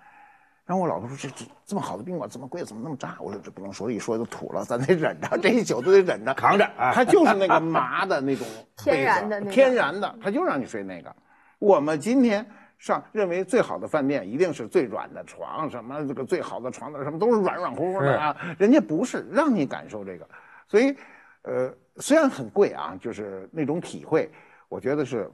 [0.71, 8.47] 然后我老婆说：“这这这么好的宾馆，这么贵，怎么那么炸？”我说：“这不能说，一说就土了，咱得忍着，这一宿都得忍着，扛着啊它就是那个麻的那种
[8.79, 11.13] 天然的那个天然的，它就让你睡那个。
[11.59, 12.47] 我们今天
[12.79, 20.29] 上认为最好的饭店一定是最软的床，什么这个最好的床的什么都是软软乎乎的啊，人家不是让你感受这个，
[20.69, 20.95] 所以，
[21.43, 24.31] 呃，虽然很贵啊，就是那种体会，
[24.69, 25.29] 我觉得是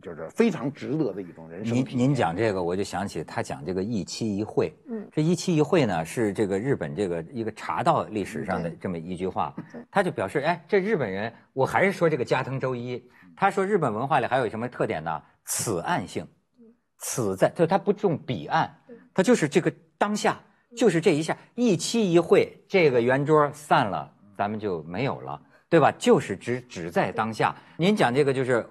[0.00, 1.86] 就是非常值得的一种人生您。
[1.90, 4.72] 您讲这个，我就想起他讲这个一期一会。
[4.88, 9.54] 嗯，这一期一会呢，是这个日本这个一个茶道历史上的这么一句话。
[9.90, 15.22] 他就表示，哎，这日本人，我还是说这个加藤周一，他说日本文化里还有什么特点呢？
[15.44, 16.26] 此岸性，
[16.96, 18.74] 此在，就他不重彼岸，
[19.12, 20.40] 他就是这个当下，
[20.74, 25.38] 就是这一下，一期一会，这个圆桌散了，咱们就没有了，
[25.68, 25.92] 对吧？
[25.98, 27.54] 就是只只在当下。
[27.76, 28.66] 您讲这个就是。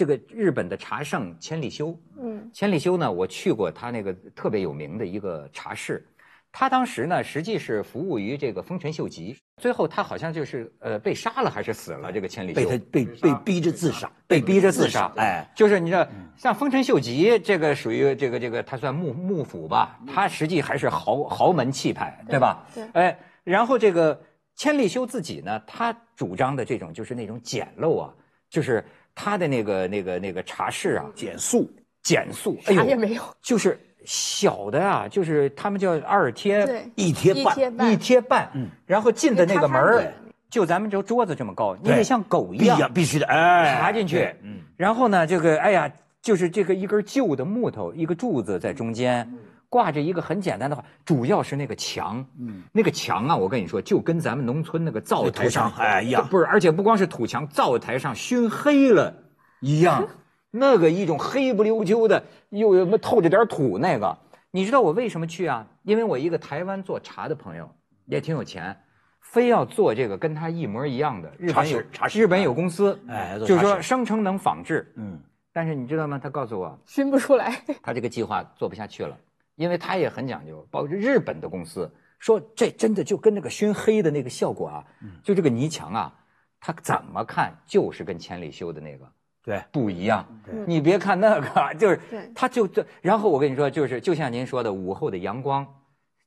[0.00, 6.02] 这个日本的茶圣千利休，嗯，千利休呢，我去过他那个特别有名的一个茶室，
[6.50, 22.66] 他当时呢实际是服务于这个丰臣秀吉，最后他好像就是呃被杀了还是死了，这个千利休被他被被逼着自杀，被逼着自杀，哎，就是你知道，像丰臣秀吉这个属于这个这个，他算幕幕府吧，他实际还是豪豪门气派，对吧？
[22.74, 22.84] 对。
[22.94, 24.18] 哎，然后这个
[24.56, 28.14] 千利休自己呢，他主张的这种就是那种简陋啊，
[28.48, 28.82] 就是
[29.14, 31.70] 他的那个那个那个茶室啊，减速，
[32.02, 33.22] 减速，哎呦，啥也没有。
[33.42, 37.92] 就是小的啊，就是他们叫二贴，对，一贴半，一贴半。
[37.92, 38.68] 一贴半，嗯。
[38.86, 40.12] 然后进的那个门儿
[40.48, 45.90] 就咱们这桌子这么高，你得像狗一样必须的，哎，爬进去，嗯，然后呢，这个哎呀，
[46.20, 49.30] 就是这个一根旧的木头，一个柱子在中间，
[49.70, 59.14] 挂着一个很简单的话，主要是那个墙，嗯，那个墙啊，我跟你说，就跟咱们农村那个灶台上土墙哎一样不是，而且不光是土墙，灶台上熏黑了
[59.60, 60.06] 一样，
[60.50, 64.18] 那个一种黑不溜秋的，又有什么透着点土那个，
[64.50, 65.66] 你知道我为什么去啊？
[65.84, 67.70] 因为我一个台湾做茶的朋友
[68.04, 68.76] 也挺有钱。
[69.20, 75.20] 非要做这个跟他一模一样的，日本有茶室日本有公司，哎就是说声称能仿制，嗯，
[75.52, 76.18] 但是你知道吗？
[76.20, 77.62] 他告诉我，熏不出来。
[77.80, 79.16] 他这个计划做不下去了，
[79.60, 84.82] 因为他也很讲究，包括日本的公司说这真的就跟那个熏黑的那个效果啊，
[85.22, 86.14] 就这个泥墙啊，
[86.58, 89.04] 他怎么看就是跟千里修的那个
[89.44, 90.26] 对，不一样。
[90.46, 95.66] 对你别看那个，就是对他就这，然后我跟你说，就是就像您说的，午后的阳光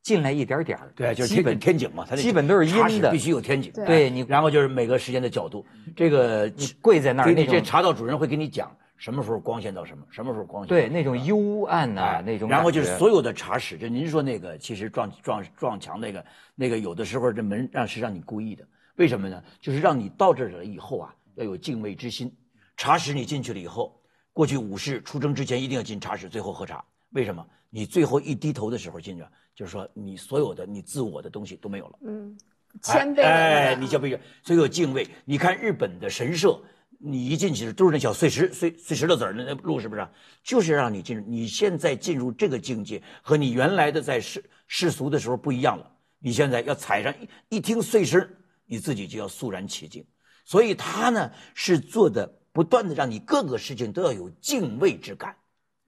[0.04, 5.66] 进来一点点儿对，就是基本天井嘛，它那基本都是阴的茶室必须有天井，对对你然后就是每个时间的角度，
[5.96, 8.72] 这个你跪在那儿你这茶道主人会给你讲
[9.04, 12.47] 什么时候光线到什么，什么时候光线对那种幽暗呐，那种。
[12.47, 16.26] 然后就是所有的茶室，就您说那个，其实撞撞撞墙那个
[16.56, 19.43] 那个，有的时候这门让是让你故意的，为什么呢？
[19.60, 22.34] 就是让你到这儿了以后啊，要有敬畏之心。
[22.78, 24.01] 茶室你进去了以后，
[24.32, 26.82] 过去武士出征之前一定要进茶室，最后喝茶。
[27.10, 27.45] 为什么？
[27.70, 31.99] 你最后一低头的时候进去，就是说你所有的你自我的东西都没有了。
[32.06, 32.38] 嗯，
[32.82, 33.22] 谦卑。
[33.22, 35.06] 哎，你谦卑，所以有敬畏。
[35.26, 36.58] 你看日本的神社。
[37.06, 40.08] 你一进去都是那小碎石、碎碎石头子儿，那那路是不是？
[40.41, 41.26] 就是让你进入。
[41.28, 45.91] 你现在进入这个境界，和你原来的在世世俗的时候不一样了。
[46.20, 47.14] 你现在要踩上
[47.49, 50.06] 一听碎石，你自己就要肃然起敬。
[50.45, 55.36] 所以他呢是做的不断的让你各个事情都要有敬畏之感，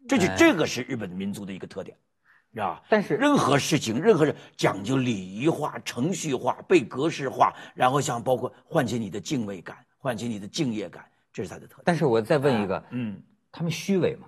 [0.10, 1.98] 这就这个是日本民族的一个特点，
[2.54, 2.84] 是吧？
[2.90, 9.85] 但是任何事情，任何人讲究礼仪化、程序化、被格式化，然后像包括唤起你的敬畏感。
[10.06, 11.04] 唤起你的敬业感，
[11.34, 11.82] 这是他的特点。
[11.84, 13.20] 但是我再问一个，嗯，
[13.52, 14.28] 他们虚伪吗？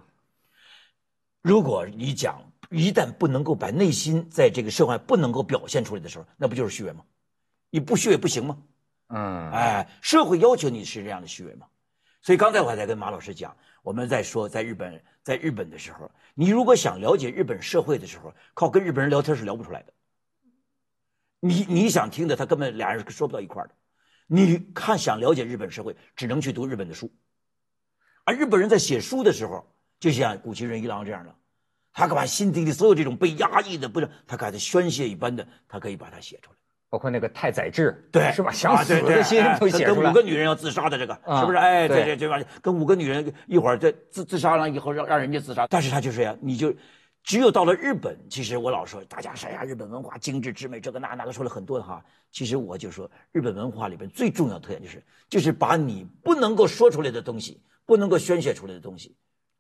[1.44, 7.04] 如果你讲一旦不能够把内心在这个社会不能够表现出来的时候，那不就是虚伪吗？
[7.70, 8.58] 你不虚伪不行吗？
[9.10, 11.68] 嗯，哎，社会要求你是这样的虚伪吗？
[12.24, 19.94] 所以刚才我还在跟马老师讲，我们在说在日本，在日本的时候，你如果想了解日本社会的时候，靠跟日本人聊天是聊不出来的。
[21.40, 23.76] 你你想听的，他根本俩人说不到一块儿的。
[24.28, 27.10] 你看，想了解日本社会，只能去读日本的书。
[28.26, 29.66] 而日本人在写书的时候，
[30.00, 31.34] 就像古奇润一郎这样的，
[31.94, 36.58] 他可把心底里所有这种被压抑的，不是他给他宣泄一般的，他可以把它写出来。
[36.90, 38.52] 包括那个太宰治，对，是吧？
[38.52, 40.04] 想死的心都写出来。
[40.04, 41.58] 跟五个女人要自杀的这个，是不是？
[41.58, 42.40] 哎，对对对吧？
[42.62, 45.68] 跟五个女人一会儿在自自杀了以后，让让人家自杀。
[45.68, 46.74] 但是他就是呀，你就。
[47.28, 52.02] 只有到了日本，其实我老说大家说呀，日本文化精致之美，这个那那个说了很多哈。
[52.32, 59.14] 其实我就说，日本文化里边最重要的特点就是，就是把你不能够说出来的东西，不能够宣泄出来的东西，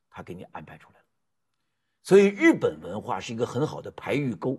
[0.10, 1.06] 他给你安排出来了。
[2.04, 4.58] 所以日本文化是一个很好的排欲沟，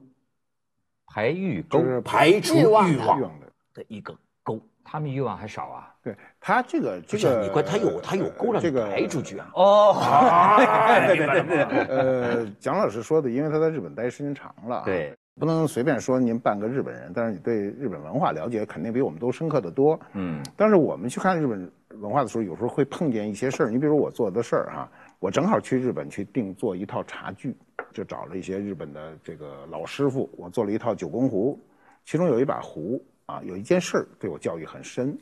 [1.06, 3.40] 排欲沟，排除欲望
[3.72, 4.60] 的一个沟。
[4.84, 5.94] 他们欲望还少啊？
[6.02, 9.50] 对他这个这个，你关他有他有勾让你排出去啊？
[9.54, 9.96] 哦，
[11.06, 19.98] 对对对对，呃，蒋老师说的，因为他在日本待时间长了，对，不能随便说您半个日本人，但是你对日本文化了解肯定比我们都深刻的多。
[20.12, 21.70] 嗯，但是我们去看日本
[22.00, 23.70] 文化的时候，有时候会碰见一些事儿。
[23.70, 27.56] 你比如我做的事儿哈，我正好去日本去定做一套茶具，
[27.92, 31.58] 就找了一些日本的这个老师傅，我做了一套九宫壶，
[32.04, 33.04] 其中有一把壶。
[33.28, 35.14] 啊，有一件事儿对我教育很深。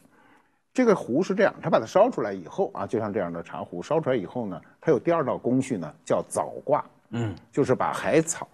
[0.77, 6.85] 这个壶是这样，它把它烧出来以后啊，就像这样的茶壶烧出来以后呢，它有第二道工序呢，叫早挂。
[7.09, 8.47] 嗯，就是把海草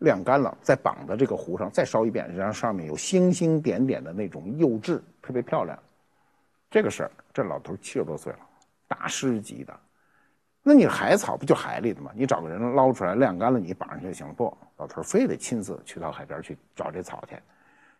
[0.00, 5.78] 晾干了，再绑在这个壶上，再烧一遍，然后上面有星星点点的那种釉质，特别漂亮。
[6.70, 8.40] 这个事儿，这老头七十多岁了，
[8.86, 9.74] 大师级的。
[10.62, 12.10] 那你海草不就海里的吗？
[12.14, 14.34] 你找个人捞出来晾干了，你绑上就行了。
[14.34, 17.34] 不，老头非得亲自去到海边去找这草去。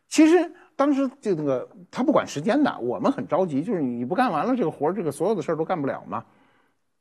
[0.08, 6.24] 其实当时就那个他不管时间的，我们很着急，就是你不干完了这个活这个所有的事儿都干不了嘛。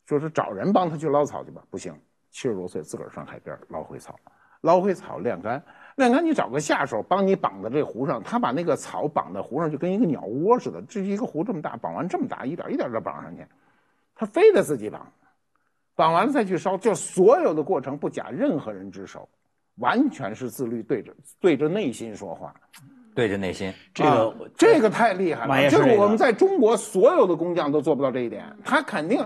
[0.08, 1.92] 就是找人帮他去捞草去吧，不行，
[2.30, 4.16] 七十多岁自个儿上海边捞回草，
[4.62, 5.60] 捞回草晾干，
[5.96, 13.44] 晾干你找个下手帮你绑在这壶上，他把那个草绑在壶上就跟一个鸟窝似的，这一个壶这么大，绑完这么大，一点一点的绑上去，
[14.14, 15.12] 他非得自己绑，
[15.96, 19.28] 绑完了再去烧，就所有的过程不假任何人之手，
[19.78, 22.54] 完全是自律，对着对着内心说话。
[23.16, 25.70] 对着内心，这个这个太厉害了。
[25.70, 28.46] 就是我们在中国所有的工匠都做不到这一点。
[28.64, 29.18] 他肯定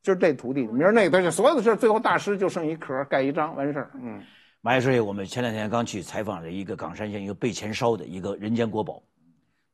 [0.00, 3.90] 就是这徒弟，明儿那个，所有的事最后大师就剩一壳盖一章完事儿。
[4.00, 4.22] 嗯，
[4.60, 9.02] 马先生，我们前两天刚去采访了一个冈山县一个被钱烧的一个人间国宝，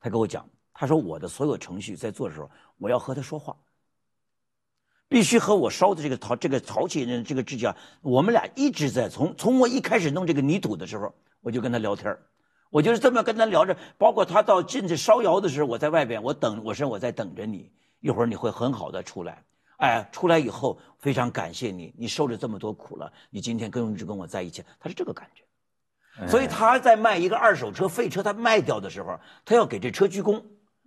[0.01, 3.55] 他跟我讲，他说我的所有程序在做的时候，我要和他说话，
[5.09, 12.17] 必须和我烧的这个陶这个陶器人这个支架，我们俩一直在从从我一开始弄这个泥土的时候，我就跟他聊天
[12.73, 17.71] 我就是这么跟他聊着，包括他到进去烧窑的时候，我在外边，我等，我说我在等着你，
[18.01, 19.45] 一会儿你会很好的出来，
[19.77, 30.43] 哎，出来以后非常感谢你，你受了这么多苦了，你今天跟一直跟我在一起，他是这个感觉，所以他在卖一个二手车废车，他卖掉的时候，他要给这车鞠躬，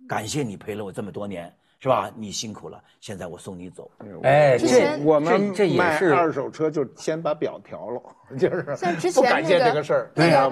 [0.08, 1.56] 感谢你陪了我这么多年。
[1.78, 2.10] 是吧？
[2.16, 3.90] 你辛苦了，现在我送你走。
[4.22, 8.02] 哎，这我们这也是二手车，就先把表调了，
[8.38, 10.48] 就是像之前不感谢这个事儿，对啊，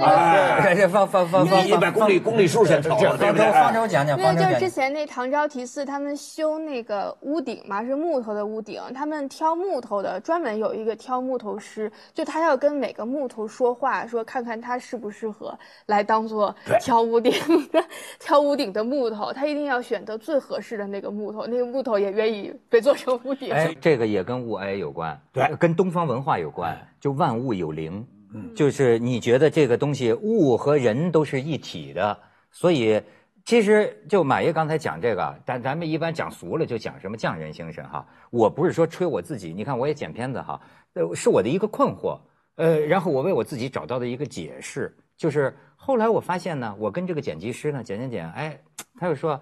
[0.62, 3.16] 感谢放放放放一百公里公里数先调了。
[3.16, 17.32] 方舟，方舟讲讲，因为就是之前那唐招提寺他们修那个屋顶嘛，是木头的屋顶，他们挑木头的，专门有一个挑木头师，就他要跟每个木头说话，说看看他适不适合来当做挑屋顶
[17.72, 17.82] 的
[18.20, 21.14] 挑屋顶的木头，他一定要选择最合适的那个。
[21.14, 23.52] 木头，那个木头也愿意被做成屋顶。
[23.52, 28.06] 哎，这个也跟物哀有关，对跟东方文化有关，就万物有灵。
[28.32, 32.18] 嗯，就是你觉得这个东西物和人都是一体的，
[32.50, 32.98] 所以
[33.44, 38.08] 其实就马爷刚才讲这个，但咱们一般讲俗了就讲什么匠人精神哈。
[38.30, 40.58] 我不是说吹我自己，你看我也剪片子哈，
[40.94, 42.18] 呃，是我的一个困惑，
[42.54, 48.58] 呃，然后我为我自己找到的一个解释，就是后来我发现呢，我跟这个剪辑师呢剪剪剪，哎，
[48.98, 49.38] 他就说，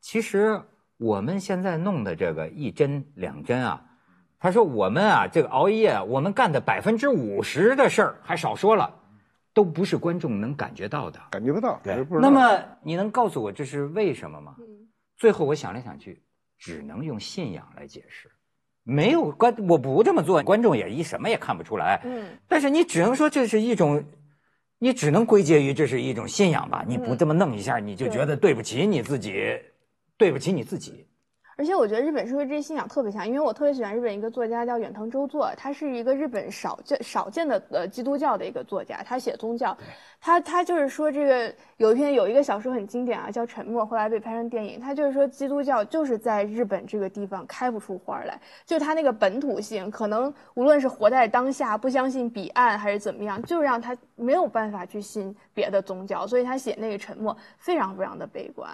[0.00, 0.60] 其实
[0.96, 3.80] 我们现在弄的这个一帧两帧啊。
[4.44, 8.94] 他说：“我们啊，这个熬夜，我们干的百分之五十的事儿，还少说了，
[9.54, 11.18] 都不是观众能感觉到的。
[11.30, 11.80] 感觉不到。
[11.82, 14.54] 对，那么你能告诉我这是为什么吗？
[15.16, 16.22] 最后我想来想去，
[16.58, 18.30] 只能用信仰来解释。
[18.82, 22.02] 没有观，我不这么做，观众也一什么也看不出来。
[22.04, 24.04] 嗯，但是你只能说这是一种，
[24.78, 26.84] 你只能归结于这是一种信仰吧。
[26.86, 29.58] 你不这么弄一下，你就觉得对不起你自己，
[30.18, 31.06] 对不起你自己。”
[31.56, 39.76] 而且我觉得日本社会这些信仰特别强，因为我特别喜欢日本一个作家叫远藤周作，他是一个日本少见少见的呃基督教的一个作家，他写宗教，
[40.20, 58.68] 他他就是说这个有一篇有一个小说很经典啊，叫《沉默》，后来被拍成电影，他就是说基督教就是在日本这个地方开不出花来，就他那个本土性，可能无论是活在当下不相信彼岸还是怎么样，就让他没有办法去信别的宗教，所以他写那个《沉默》非常非常的悲观。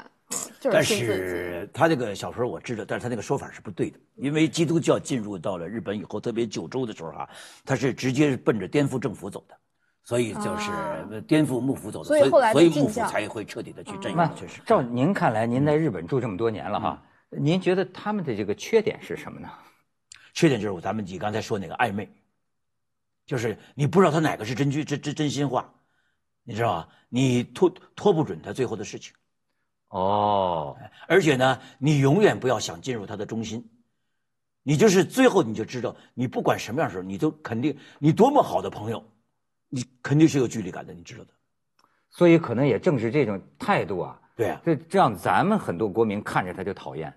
[0.62, 7.28] 但是他这个小说我知道，但是他那个说法是不对的，因为基督教进入到了日本以后，特别九州的时候哈，
[7.64, 9.56] 他是直接奔着颠覆政府走的，
[10.04, 14.28] 所以就是颠覆幕府走的，所以后来所以幕府才会彻底的去镇压。
[14.34, 19.48] 确实，照您看来，您在日本住这么多年了哈，您觉得他们的这个缺点是什么呢？
[20.32, 22.08] 缺点就是咱们你刚才说那个暧昧，
[23.26, 25.72] 就是你不知道他哪个是真句真真真心话，
[26.44, 26.88] 你知道吧？
[27.08, 29.12] 你拖拖不准他最后的事情。
[29.90, 30.76] 哦，
[31.08, 33.68] 而且呢，你永远不要想进入他的中心，
[34.62, 39.04] 你就是最后你就知道，你不管什么样的时候，你都肯定，你多么好的朋友，
[39.68, 41.30] 你肯定是有距离感的，你知道的。
[42.08, 47.12] 所以可能也正是这种态度啊，对啊，这这样咱们很多国民看着他就讨厌，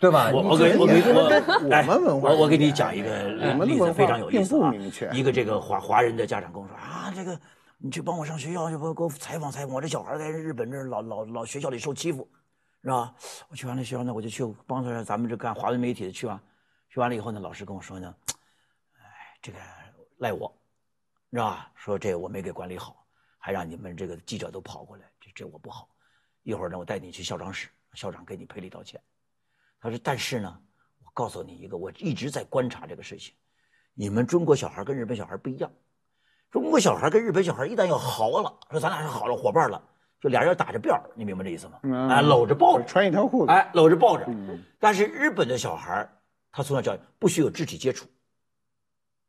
[0.00, 0.28] 对吧？
[0.34, 1.22] 我我给我给我
[1.62, 3.28] 我们文化，我我给你讲一个
[3.64, 4.74] 例子，非常有意思啊。
[5.12, 7.38] 一个这个华华人的家长跟我说啊，这个。
[7.84, 9.74] 你去帮我上学校去，不给我采访采访。
[9.74, 12.30] 我这小孩在日本这老老老学校里受欺负，
[12.80, 13.12] 是吧？
[13.48, 16.40] 我去完了学校呢，我就去帮着咱们这干华文媒体的去完，
[16.88, 18.14] 去完了以后呢，老师跟我说呢，
[18.98, 19.02] 哎，
[19.42, 19.58] 这个
[20.18, 20.56] 赖我，
[21.32, 21.72] 是吧？
[21.74, 23.04] 说这我没给管理好，
[23.36, 25.88] 还让你们这个记者都跑过来，这这我不好。
[26.44, 29.02] 一会儿呢，我带你去校长室，校长给你赔礼道歉。
[29.80, 30.62] 他说，但是呢，
[31.04, 33.34] 我告诉你一个，我一直在观察这个事情，
[33.92, 35.68] 你们中国小孩跟日本小孩不一样。
[36.52, 39.82] 中国小孩跟日本小孩一旦要好了，说咱俩是好了伙伴了，
[40.20, 41.78] 就俩人打着辫儿，你明白这意思吗？
[42.10, 44.26] 哎，搂着抱着，穿一条裤子，哎，搂着抱着。
[44.78, 46.06] 但是日本的小孩，
[46.52, 48.06] 他从小教育不许有肢体接触，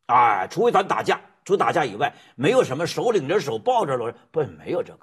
[0.07, 4.99] 哎，除非咱打架，除打架以外，没有什么手领着手抱着搂着，不，没有这个。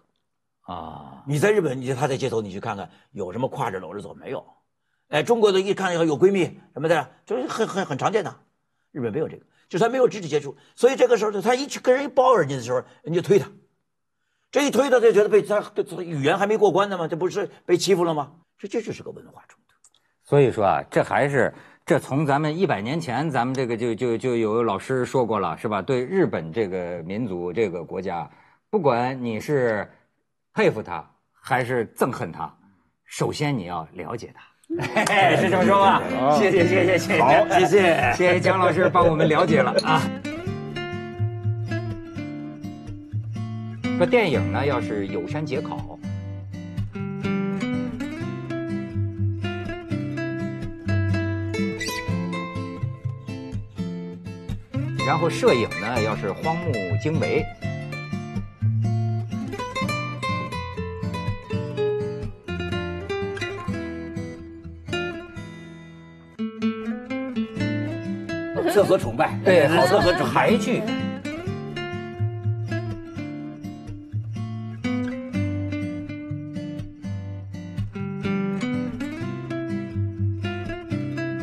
[0.71, 4.45] 啊，你在日本，你他在街头，你去看看，有什么挎着搂着走没有？
[5.09, 8.37] 哎，中国的一看有闺蜜什么的，就是很很很常见的，
[8.93, 9.47] 日本没有这个。
[9.71, 13.49] 就是他没有肢体接触，所以这个时候他一去跟人一抱人家的时候，人家推他，
[14.51, 15.63] 这一推他就觉得被他
[16.03, 17.07] 语言还没过关呢吗？
[17.07, 18.33] 这不是被欺负了吗？
[18.59, 19.77] 这这就是个文化冲突。
[20.25, 21.55] 所以说啊，这还是
[21.87, 25.81] 这从咱们一百年前，咱们这个就就就有老师说过了，是吧？
[25.81, 28.29] 对日本这个民族这个国家，
[28.71, 29.89] 不管你是
[30.53, 32.53] 佩服他还是憎恨他，
[33.05, 34.50] 首先你要了解他。
[35.37, 36.03] 是这么说吧？
[36.39, 37.19] 谢谢谢谢谢谢，
[37.51, 40.03] 谢谢谢谢姜老师帮我们了解了啊。
[43.99, 45.99] 这电影呢，要是有山节考，
[55.07, 57.45] 然后摄影呢，要是荒木经惟。
[68.81, 69.87] 厕所崇拜，对，好。
[69.87, 70.81] 厕所台剧，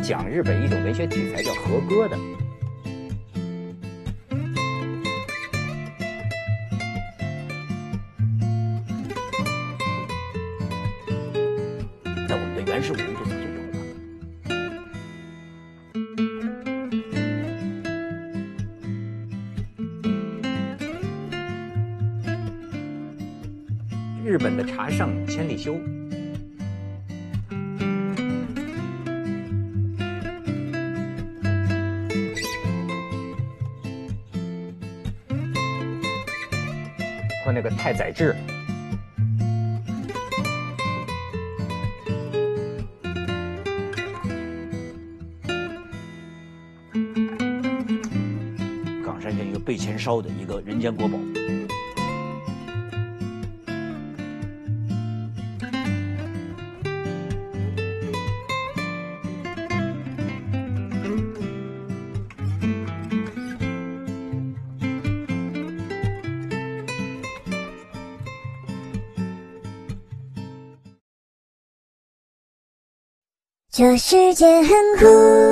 [0.02, 2.18] 讲日本一种文学题材叫和歌的。
[37.88, 38.36] 太宰治。
[49.06, 51.18] 冈山县一个被钱烧的一个人间国宝。
[73.78, 75.47] 这世界很酷。